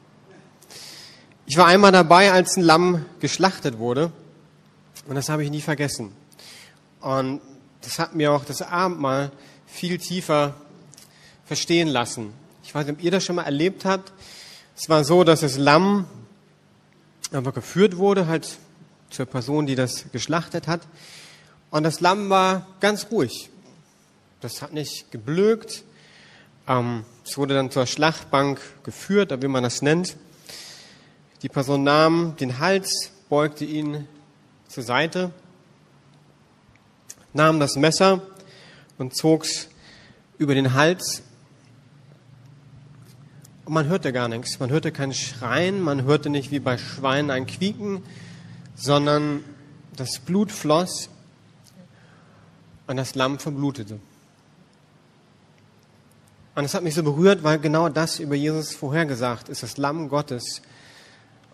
Ich 1.45 1.57
war 1.57 1.65
einmal 1.65 1.91
dabei, 1.91 2.31
als 2.31 2.55
ein 2.55 2.63
Lamm 2.63 3.05
geschlachtet 3.19 3.79
wurde 3.79 4.13
und 5.09 5.15
das 5.15 5.27
habe 5.27 5.43
ich 5.43 5.51
nie 5.51 5.59
vergessen. 5.59 6.22
Und 7.03 7.41
das 7.81 7.99
hat 7.99 8.15
mir 8.15 8.31
auch 8.31 8.45
das 8.45 8.61
Abendmahl 8.61 9.29
viel 9.67 9.97
tiefer 9.97 10.53
verstehen 11.43 11.89
lassen. 11.89 12.33
Ich 12.63 12.73
weiß 12.73 12.85
nicht, 12.85 12.95
ob 12.95 13.03
ihr 13.03 13.11
das 13.11 13.25
schon 13.25 13.35
mal 13.35 13.43
erlebt 13.43 13.83
habt. 13.83 14.13
Es 14.77 14.87
war 14.87 15.03
so, 15.03 15.25
dass 15.25 15.41
das 15.41 15.57
Lamm 15.57 16.05
einfach 17.33 17.53
geführt 17.53 17.97
wurde, 17.97 18.27
halt 18.27 18.57
zur 19.09 19.25
Person, 19.25 19.65
die 19.65 19.75
das 19.75 20.05
geschlachtet 20.13 20.67
hat. 20.67 20.87
Und 21.71 21.83
das 21.83 21.99
Lamm 21.99 22.29
war 22.29 22.67
ganz 22.79 23.07
ruhig. 23.11 23.49
Das 24.39 24.61
hat 24.61 24.71
nicht 24.71 25.11
geblökt. 25.11 25.83
Ähm, 26.69 27.03
es 27.25 27.37
wurde 27.37 27.53
dann 27.53 27.69
zur 27.69 27.85
Schlachtbank 27.85 28.61
geführt, 28.83 29.33
wie 29.41 29.47
man 29.49 29.63
das 29.63 29.81
nennt. 29.81 30.15
Die 31.41 31.49
Person 31.49 31.83
nahm 31.83 32.37
den 32.37 32.59
Hals, 32.59 33.11
beugte 33.27 33.65
ihn 33.65 34.07
zur 34.69 34.83
Seite 34.83 35.33
nahm 37.33 37.59
das 37.59 37.75
Messer 37.75 38.21
und 38.97 39.15
zog 39.15 39.43
es 39.43 39.67
über 40.37 40.55
den 40.55 40.73
Hals. 40.73 41.23
Und 43.65 43.73
man 43.73 43.87
hörte 43.87 44.13
gar 44.13 44.27
nichts. 44.27 44.59
Man 44.59 44.69
hörte 44.69 44.91
kein 44.91 45.13
Schreien, 45.13 45.81
man 45.81 46.03
hörte 46.03 46.29
nicht 46.29 46.51
wie 46.51 46.59
bei 46.59 46.77
Schweinen 46.77 47.31
ein 47.31 47.45
Quieken, 47.45 48.03
sondern 48.75 49.43
das 49.95 50.19
Blut 50.19 50.51
floss 50.51 51.09
und 52.87 52.97
das 52.97 53.15
Lamm 53.15 53.39
verblutete. 53.39 53.99
Und 56.55 56.65
es 56.65 56.73
hat 56.73 56.83
mich 56.83 56.93
so 56.93 57.03
berührt, 57.03 57.43
weil 57.43 57.57
genau 57.59 57.89
das 57.89 58.19
über 58.19 58.35
Jesus 58.35 58.75
vorhergesagt 58.75 59.49
ist, 59.49 59.63
das 59.63 59.77
Lamm 59.77 60.09
Gottes 60.09 60.61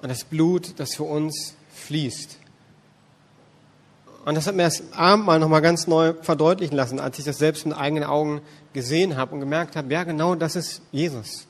und 0.01 0.09
das 0.09 0.25
Blut, 0.25 0.73
das 0.77 0.95
für 0.95 1.03
uns 1.03 1.55
fließt. 1.73 2.37
Und 4.25 4.35
das 4.35 4.47
hat 4.47 4.55
mir 4.55 4.63
das 4.63 4.83
Abendmahl 4.93 5.39
nochmal 5.39 5.61
ganz 5.61 5.87
neu 5.87 6.13
verdeutlichen 6.21 6.75
lassen, 6.75 6.99
als 6.99 7.17
ich 7.19 7.25
das 7.25 7.37
selbst 7.37 7.65
mit 7.65 7.77
eigenen 7.77 8.03
Augen 8.03 8.41
gesehen 8.73 9.17
habe 9.17 9.33
und 9.33 9.39
gemerkt 9.39 9.75
habe, 9.75 9.91
ja 9.91 10.03
genau 10.03 10.35
das 10.35 10.55
ist 10.55 10.81
Jesus. 10.91 11.47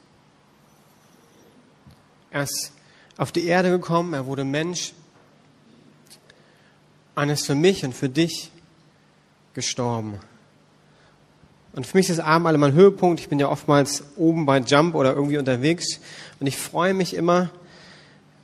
Er 2.31 2.43
ist 2.43 2.71
auf 3.17 3.31
die 3.31 3.45
Erde 3.45 3.69
gekommen, 3.69 4.13
er 4.13 4.25
wurde 4.25 4.43
Mensch 4.43 4.93
und 7.15 7.29
ist 7.29 7.45
für 7.45 7.55
mich 7.55 7.83
und 7.83 7.93
für 7.93 8.07
dich 8.07 8.51
gestorben. 9.53 10.19
Und 11.73 11.85
für 11.85 11.97
mich 11.97 12.09
ist 12.09 12.17
das 12.17 12.25
Abendmahl 12.25 12.55
immer 12.55 12.67
ein 12.67 12.73
Höhepunkt. 12.73 13.19
Ich 13.19 13.29
bin 13.29 13.39
ja 13.39 13.49
oftmals 13.49 14.03
oben 14.15 14.45
bei 14.45 14.59
Jump 14.59 14.95
oder 14.95 15.13
irgendwie 15.13 15.37
unterwegs 15.37 15.99
und 16.39 16.47
ich 16.47 16.57
freue 16.57 16.93
mich 16.93 17.13
immer, 17.13 17.49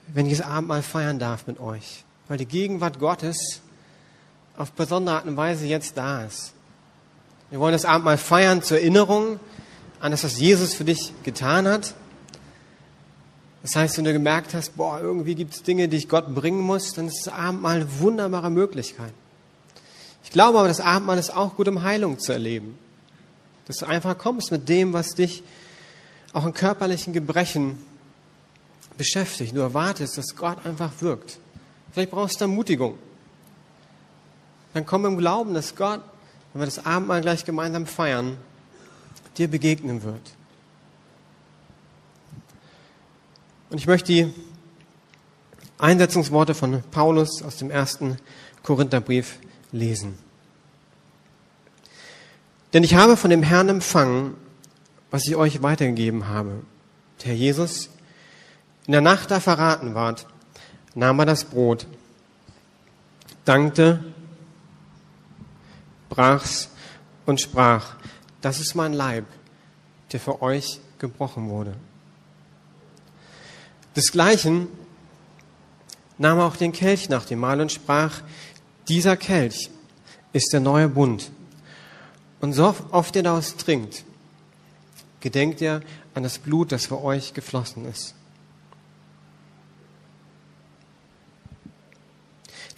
wenn 0.08 0.26
ich 0.26 0.38
das 0.38 0.46
Abendmahl 0.46 0.82
feiern 0.84 1.20
darf 1.20 1.48
mit 1.48 1.60
euch. 1.60 2.04
Weil 2.28 2.38
die 2.38 2.46
Gegenwart 2.46 3.00
Gottes 3.00 3.62
auf 4.58 4.72
besondere 4.72 5.16
Art 5.16 5.26
und 5.26 5.38
Weise 5.38 5.66
jetzt 5.66 5.98
da 5.98 6.24
ist. 6.24 6.54
Wir 7.50 7.60
wollen 7.60 7.74
das 7.74 7.86
Abendmahl 7.86 8.18
feiern 8.18 8.64
zur 8.64 8.78
Erinnerung 8.78 9.40
an 10.00 10.12
das, 10.12 10.24
was 10.24 10.40
Jesus 10.40 10.74
für 10.74 10.84
dich 10.84 11.14
getan 11.24 11.68
hat. 11.68 11.94
Das 13.62 13.76
heißt, 13.76 13.98
wenn 13.98 14.06
du 14.06 14.14
gemerkt 14.14 14.54
hast, 14.54 14.78
boah, 14.78 15.00
irgendwie 15.00 15.36
gibt 15.36 15.54
es 15.54 15.64
Dinge, 15.64 15.88
die 15.88 15.98
ich 15.98 16.10
Gott 16.10 16.34
bringen 16.34 16.60
muss, 16.60 16.94
dann 16.94 17.08
ist 17.08 17.26
das 17.26 17.34
Abendmahl 17.34 17.78
eine 17.78 18.00
wunderbare 18.00 18.50
Möglichkeit. 18.50 19.14
Ich 20.24 20.32
glaube 20.32 20.60
aber, 20.60 20.68
das 20.68 20.80
Abendmahl 20.80 21.18
ist 21.18 21.36
auch 21.36 21.56
gut, 21.56 21.68
um 21.68 21.84
Heilung 21.84 22.20
zu 22.20 22.32
erleben. 22.32 22.78
Dass 23.66 23.78
du 23.78 23.88
einfach 23.88 24.18
kommst 24.18 24.52
mit 24.52 24.70
dem, 24.70 24.94
was 24.94 25.16
dich 25.16 25.44
auch 26.34 26.46
in 26.46 26.54
körperlichen 26.54 27.14
Gebrechen 27.14 27.80
beschäftigt. 28.98 29.56
Du 29.56 29.62
erwartest, 29.62 30.18
dass 30.18 30.36
Gott 30.36 30.66
einfach 30.66 30.92
wirkt. 31.00 31.40
Vielleicht 31.92 32.12
brauchst 32.12 32.42
du 32.42 32.46
Ermutigung 32.46 32.98
dann 34.76 34.86
komm 34.86 35.06
im 35.06 35.18
Glauben, 35.18 35.54
dass 35.54 35.78
Gott, 35.78 36.02
wenn 36.52 36.62
wir 36.62 36.66
das 36.66 36.86
Abendmahl 36.86 37.22
gleich 37.22 37.46
gemeinsam 37.46 37.88
feiern, 37.88 38.36
dir 39.38 39.48
begegnen 39.48 40.04
wird. 40.04 40.34
Und 43.70 43.78
ich 43.78 43.88
möchte 43.88 44.12
die 44.12 44.34
Einsetzungsworte 45.78 46.54
von 46.54 46.84
Paulus 46.92 47.42
aus 47.42 47.56
dem 47.56 47.72
ersten 47.72 48.18
Korintherbrief 48.64 49.40
lesen. 49.72 50.18
Denn 52.74 52.84
ich 52.84 52.96
habe 52.96 53.16
von 53.16 53.30
dem 53.30 53.44
Herrn 53.44 53.70
empfangen, 53.70 54.36
was 55.10 55.26
ich 55.26 55.38
euch 55.38 55.62
weitergegeben 55.62 56.28
habe. 56.28 56.64
Der 57.22 57.28
Herr 57.28 57.36
Jesus, 57.36 57.90
in 58.88 58.92
der 58.92 59.00
Nacht, 59.00 59.32
da 59.32 59.40
verraten 59.40 59.96
ward, 59.96 60.28
nahm 60.96 61.20
er 61.20 61.26
das 61.26 61.46
Brot, 61.46 61.88
dankte 63.46 64.04
brach's 66.10 66.70
und 67.26 67.42
sprach, 67.42 67.96
das 68.42 68.60
ist 68.60 68.76
mein 68.76 68.94
Leib, 68.94 69.26
der 70.12 70.20
für 70.20 70.42
euch 70.42 70.80
gebrochen 71.00 71.50
wurde. 71.50 71.76
Desgleichen 73.96 74.68
nahm 76.18 76.40
er 76.40 76.46
auch 76.46 76.58
den 76.58 76.72
Kelch 76.72 77.10
nach 77.10 77.26
dem 77.26 77.40
Mahl 77.40 77.62
und 77.62 77.72
sprach, 77.72 78.22
dieser 78.88 79.18
Kelch 79.18 79.70
ist 80.34 80.54
der 80.54 80.60
neue 80.60 80.90
Bund. 80.90 81.32
Und 82.42 82.54
so 82.54 82.76
oft 82.92 83.16
ihr 83.16 83.24
daraus 83.24 83.56
trinkt, 83.56 84.04
gedenkt 85.22 85.62
ihr 85.62 85.82
an 86.14 86.24
das 86.24 86.38
Blut, 86.38 86.72
das 86.72 86.86
für 86.86 87.02
euch 87.04 87.34
geflossen 87.34 87.86
ist. 87.86 88.14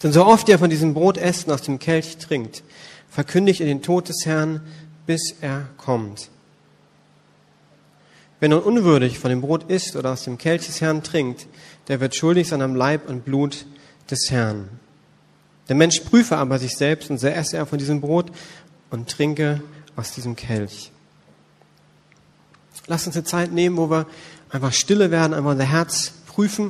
Denn 0.02 0.12
so 0.12 0.24
oft 0.24 0.48
ihr 0.48 0.58
von 0.58 0.70
diesem 0.70 0.94
Brot 0.94 1.18
esst 1.18 1.50
aus 1.50 1.62
dem 1.62 1.78
Kelch 1.78 2.18
trinkt, 2.18 2.62
verkündigt 3.18 3.58
ihr 3.58 3.66
den 3.66 3.82
Tod 3.82 4.08
des 4.08 4.26
Herrn, 4.26 4.60
bis 5.04 5.34
er 5.40 5.66
kommt. 5.76 6.28
Wer 8.38 8.48
nun 8.48 8.60
unwürdig 8.60 9.18
von 9.18 9.30
dem 9.30 9.40
Brot 9.40 9.68
isst 9.68 9.96
oder 9.96 10.12
aus 10.12 10.22
dem 10.22 10.38
Kelch 10.38 10.66
des 10.66 10.80
Herrn 10.80 11.02
trinkt, 11.02 11.48
der 11.88 11.98
wird 11.98 12.14
schuldig 12.14 12.46
sein 12.46 12.62
am 12.62 12.76
Leib 12.76 13.08
und 13.08 13.24
Blut 13.24 13.66
des 14.08 14.30
Herrn. 14.30 14.68
Der 15.68 15.74
Mensch 15.74 15.98
prüfe 15.98 16.36
aber 16.36 16.60
sich 16.60 16.76
selbst 16.76 17.10
und 17.10 17.18
so 17.18 17.26
esse 17.26 17.56
er 17.56 17.66
von 17.66 17.80
diesem 17.80 18.00
Brot 18.00 18.30
und 18.90 19.10
trinke 19.10 19.64
aus 19.96 20.12
diesem 20.12 20.36
Kelch. 20.36 20.92
Lass 22.86 23.04
uns 23.08 23.16
eine 23.16 23.24
Zeit 23.24 23.50
nehmen, 23.50 23.78
wo 23.78 23.90
wir 23.90 24.06
einfach 24.48 24.72
stille 24.72 25.10
werden, 25.10 25.34
einfach 25.34 25.50
unser 25.50 25.64
Herz 25.64 26.12
prüfen. 26.28 26.66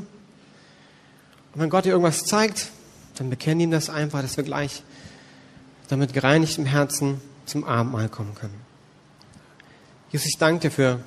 Und 1.53 1.61
wenn 1.61 1.69
Gott 1.69 1.85
dir 1.85 1.91
irgendwas 1.91 2.25
zeigt, 2.25 2.71
dann 3.17 3.29
bekennen 3.29 3.61
ihm 3.61 3.71
das 3.71 3.91
einfach, 3.91 4.23
dass 4.23 4.39
wir 4.39 4.45
gleich 4.45 4.83
damit 5.89 6.13
gereinigtem 6.13 6.67
Herzen 6.67 7.21
zum 7.47 7.65
Abendmahl 7.65 8.09
kommen 8.09 8.35
können. 8.35 8.61
Jesus, 10.11 10.27
ich 10.29 10.39
danke 10.39 10.69
dir 10.69 10.71
für 10.71 11.01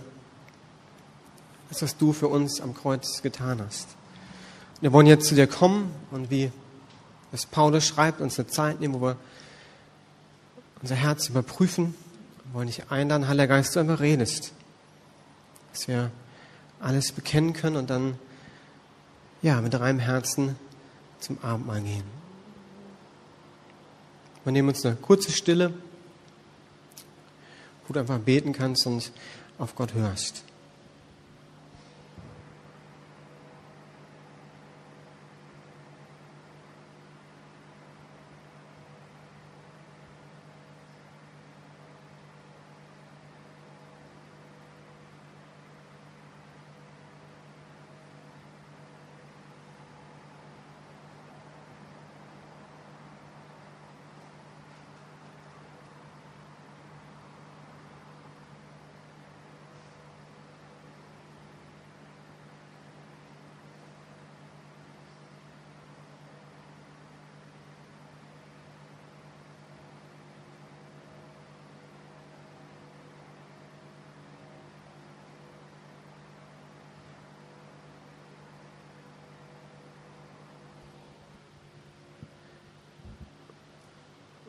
das, 1.70 1.82
was 1.82 1.98
du 1.98 2.14
für 2.14 2.28
uns 2.28 2.60
am 2.62 2.76
Kreuz 2.76 3.22
getan 3.22 3.62
hast. 3.66 3.88
Wir 4.82 4.92
wollen 4.92 5.08
jetzt 5.08 5.28
zu 5.28 5.36
dir 5.36 5.48
kommen 5.48 5.94
und 6.12 6.30
wie 6.32 6.52
es 7.32 7.46
Paulus 7.46 7.86
schreibt, 7.86 8.20
uns 8.20 8.38
eine 8.40 8.48
Zeit 8.48 8.80
nehmen, 8.80 8.96
wo 8.96 9.02
wir 9.02 9.18
unser 10.82 10.96
Herz 10.96 11.30
überprüfen. 11.30 11.96
Wir 12.46 12.54
wollen 12.56 12.68
dich 12.68 12.92
einladen, 12.92 13.28
Heiliger 13.28 13.48
Geist, 13.48 13.76
du 13.76 13.80
einmal 13.80 13.98
redest. 13.98 14.52
Dass 15.72 15.88
wir 15.88 16.12
alles 16.80 17.12
bekennen 17.12 17.54
können 17.54 17.76
und 17.76 17.90
dann, 17.90 18.18
ja, 19.42 19.62
mit 19.62 19.80
reinem 19.80 20.00
Herzen 20.00 20.56
zum 21.20 21.38
Abendmahl 21.44 21.82
gehen. 21.82 22.21
Wir 24.44 24.52
nehmen 24.52 24.70
uns 24.70 24.86
eine 24.86 24.96
kurze 24.96 25.32
Stille, 25.32 25.72
wo 27.88 27.94
du 27.94 28.00
einfach 28.00 28.20
beten 28.20 28.54
kannst 28.54 28.88
und 28.88 29.12
auf 29.60 29.76
Gott 29.76 29.94
hörst. 29.94 30.44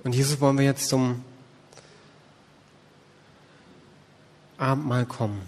Und 0.05 0.15
Jesus 0.15 0.41
wollen 0.41 0.59
wir 0.59 0.65
jetzt 0.65 0.89
zum 0.89 1.25
Abendmahl 4.59 5.07
kommen. 5.07 5.41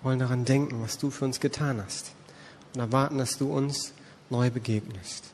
Wir 0.00 0.10
wollen 0.10 0.18
daran 0.18 0.44
denken, 0.44 0.82
was 0.82 0.98
du 0.98 1.10
für 1.10 1.24
uns 1.24 1.40
getan 1.40 1.82
hast. 1.84 2.12
Und 2.74 2.80
erwarten, 2.80 3.18
dass 3.18 3.38
du 3.38 3.52
uns 3.52 3.92
neu 4.30 4.50
begegnest. 4.50 5.24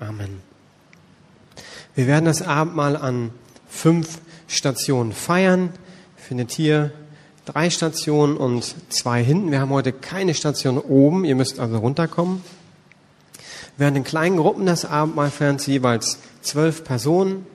Amen. 0.00 0.40
Wir 1.94 2.06
werden 2.06 2.24
das 2.24 2.42
Abendmahl 2.42 2.96
an 2.96 3.30
fünf 3.68 4.18
Stationen 4.46 5.12
feiern. 5.12 5.72
Findet 6.16 6.50
hier 6.52 6.92
drei 7.44 7.70
Stationen 7.70 8.36
und 8.36 8.74
zwei 8.92 9.22
hinten. 9.22 9.50
Wir 9.50 9.60
haben 9.60 9.70
heute 9.70 9.92
keine 9.92 10.34
Station 10.34 10.78
oben. 10.78 11.24
Ihr 11.24 11.36
müsst 11.36 11.60
also 11.60 11.78
runterkommen. 11.78 12.42
Während 13.76 13.96
in 13.96 14.04
kleinen 14.04 14.36
Gruppen 14.36 14.66
das 14.66 14.84
Abendmahl 14.84 15.30
feiern 15.30 15.58
jeweils 15.58 16.18
zwölf 16.42 16.84
Personen. 16.84 17.46